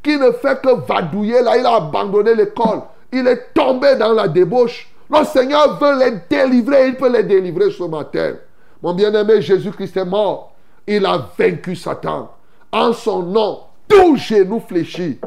qui 0.01 0.17
ne 0.17 0.31
fait 0.31 0.61
que 0.61 0.85
vadouiller, 0.85 1.41
là, 1.41 1.57
il 1.57 1.65
a 1.65 1.75
abandonné 1.75 2.35
l'école. 2.35 2.81
Il 3.11 3.25
est 3.27 3.53
tombé 3.53 3.95
dans 3.95 4.11
la 4.11 4.27
débauche. 4.27 4.89
Le 5.09 5.23
Seigneur 5.23 5.79
veut 5.79 5.99
les 5.99 6.11
délivrer. 6.29 6.89
Il 6.89 6.95
peut 6.95 7.09
les 7.09 7.23
délivrer 7.23 7.71
ce 7.71 7.83
matin. 7.83 8.33
Mon 8.81 8.93
bien-aimé 8.93 9.41
Jésus-Christ 9.41 9.95
est 9.95 10.05
mort. 10.05 10.53
Il 10.85 11.05
a 11.05 11.29
vaincu 11.37 11.75
Satan. 11.75 12.31
En 12.71 12.91
son 12.91 13.23
nom, 13.23 13.61
tout 13.87 14.17
genou 14.17 14.59
fléchit. 14.59 15.19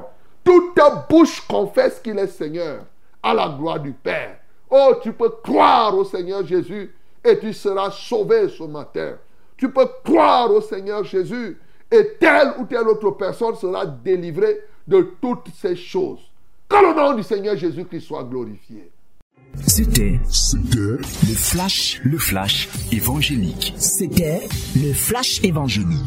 Toute 0.44 0.78
bouche 1.08 1.40
confesse 1.46 2.00
qu'il 2.00 2.18
est 2.18 2.26
Seigneur. 2.26 2.80
À 3.22 3.32
la 3.32 3.48
gloire 3.48 3.80
du 3.80 3.92
Père. 3.92 4.36
Oh, 4.70 4.94
tu 5.02 5.12
peux 5.12 5.30
croire 5.42 5.96
au 5.96 6.04
Seigneur 6.04 6.46
Jésus 6.46 6.92
et 7.24 7.38
tu 7.38 7.52
seras 7.52 7.90
sauvé 7.90 8.48
ce 8.48 8.64
matin. 8.64 9.16
Tu 9.56 9.70
peux 9.70 9.88
croire 10.04 10.50
au 10.50 10.60
Seigneur 10.60 11.04
Jésus 11.04 11.58
et 11.90 12.16
telle 12.18 12.54
ou 12.58 12.64
telle 12.64 12.88
autre 12.88 13.10
personne 13.12 13.54
sera 13.54 13.86
délivrée 13.86 14.60
de 14.86 15.14
toutes 15.20 15.48
ces 15.60 15.76
choses. 15.76 16.20
Que 16.68 16.76
le 16.76 16.94
nom 16.94 17.14
du 17.14 17.22
Seigneur 17.22 17.56
Jésus-Christ 17.56 18.02
soit 18.02 18.24
glorifié. 18.24 18.90
C'était 19.66 20.20
le 20.74 20.98
flash, 21.34 22.00
le 22.04 22.18
flash 22.18 22.68
évangélique. 22.92 23.72
C'était 23.76 24.42
le 24.76 24.92
flash 24.92 25.42
évangélique. 25.42 26.02